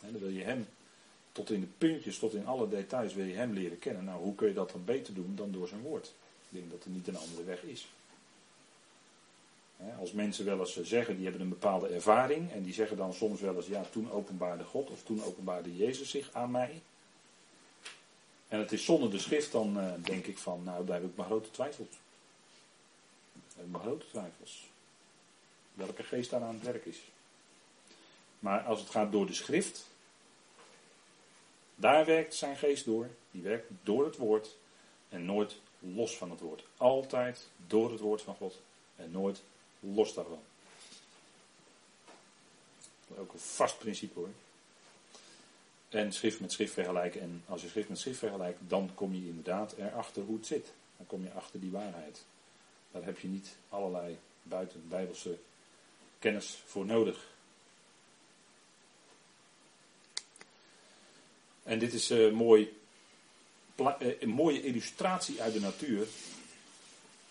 [0.00, 0.68] Dan wil je hem
[1.32, 4.04] tot in de puntjes, tot in alle details wil je hem leren kennen.
[4.04, 6.06] Nou, hoe kun je dat dan beter doen dan door zijn woord?
[6.06, 7.88] Ik denk dat er niet een andere weg is.
[9.98, 13.40] Als mensen wel eens zeggen, die hebben een bepaalde ervaring en die zeggen dan soms
[13.40, 16.80] wel eens, ja, toen openbaarde God of toen openbaarde Jezus zich aan mij.
[18.48, 21.16] En het is zonder de schrift, dan uh, denk ik van, nou, daar heb ik
[21.16, 22.01] mijn grote twijfels.
[23.70, 24.68] Heb grote twijfels.
[25.74, 27.00] Welke geest daar aan het werk is.
[28.38, 29.86] Maar als het gaat door de schrift,
[31.74, 33.10] daar werkt zijn geest door.
[33.30, 34.56] Die werkt door het woord
[35.08, 36.64] en nooit los van het woord.
[36.76, 38.60] Altijd door het woord van God
[38.96, 39.42] en nooit
[39.80, 40.42] los daarvan.
[43.08, 44.30] Dat is ook een vast principe hoor.
[45.88, 47.20] En schrift met schrift vergelijken.
[47.20, 50.72] En als je schrift met schrift vergelijkt, dan kom je inderdaad erachter hoe het zit.
[50.96, 52.24] Dan kom je achter die waarheid.
[52.92, 55.38] Daar heb je niet allerlei buiten bijbelse
[56.18, 57.30] kennis voor nodig.
[61.62, 62.76] En dit is uh, mooi,
[63.76, 66.06] uh, een mooie illustratie uit de natuur.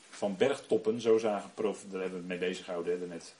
[0.09, 3.36] Van bergtoppen, zo zagen profeten, daar hebben we mee bezig gehouden net.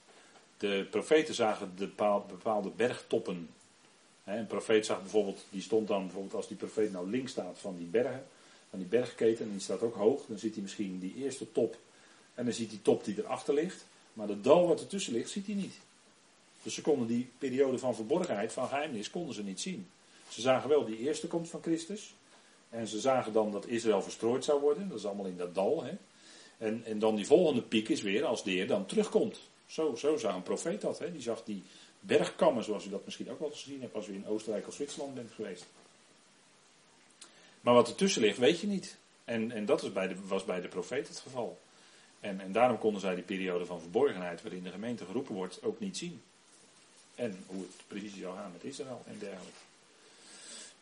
[0.58, 1.88] De profeten zagen de
[2.28, 3.50] bepaalde bergtoppen.
[4.24, 7.78] een profeet zag bijvoorbeeld, die stond dan bijvoorbeeld als die profeet nou links staat van
[7.78, 8.28] die bergen,
[8.70, 11.78] van die bergketen, en die staat ook hoog, dan ziet hij misschien die eerste top.
[12.42, 13.86] En dan ziet hij top die erachter ligt.
[14.14, 15.74] Maar de dal wat ertussen ligt, ziet hij niet.
[16.64, 19.88] Dus ze konden die periode van verborgenheid, van geheimnis, konden ze niet zien.
[20.30, 22.14] Ze zagen wel die eerste komst van Christus.
[22.70, 24.90] En ze zagen dan dat Israël verstrooid zou worden.
[24.90, 25.84] Dat is allemaal in dat dal.
[25.84, 25.92] Hè?
[26.58, 29.40] En, en dan die volgende piek is weer als de Heer dan terugkomt.
[29.66, 31.00] Zo, zo zag een profeet dat.
[31.00, 31.12] Hè?
[31.12, 31.64] Die zag die
[32.00, 35.14] bergkammen, zoals u dat misschien ook wel gezien hebt als u in Oostenrijk of Zwitserland
[35.14, 35.66] bent geweest.
[37.62, 38.98] Maar wat ertussen ligt, weet je niet.
[39.24, 41.60] En, en dat is bij de, was bij de profeet het geval.
[42.22, 45.80] En, en daarom konden zij die periode van verborgenheid, waarin de gemeente geroepen wordt, ook
[45.80, 46.22] niet zien.
[47.16, 49.60] En hoe het precies zou gaan met Israël en dergelijke.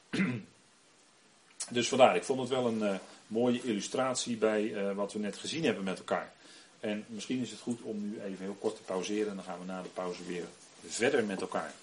[1.70, 2.96] Dus vandaar, ik vond het wel een uh,
[3.28, 6.34] mooie illustratie bij uh, wat we net gezien hebben met elkaar.
[6.80, 9.60] En misschien is het goed om nu even heel kort te pauzeren en dan gaan
[9.60, 10.46] we na de pauze weer
[10.86, 11.74] verder met elkaar.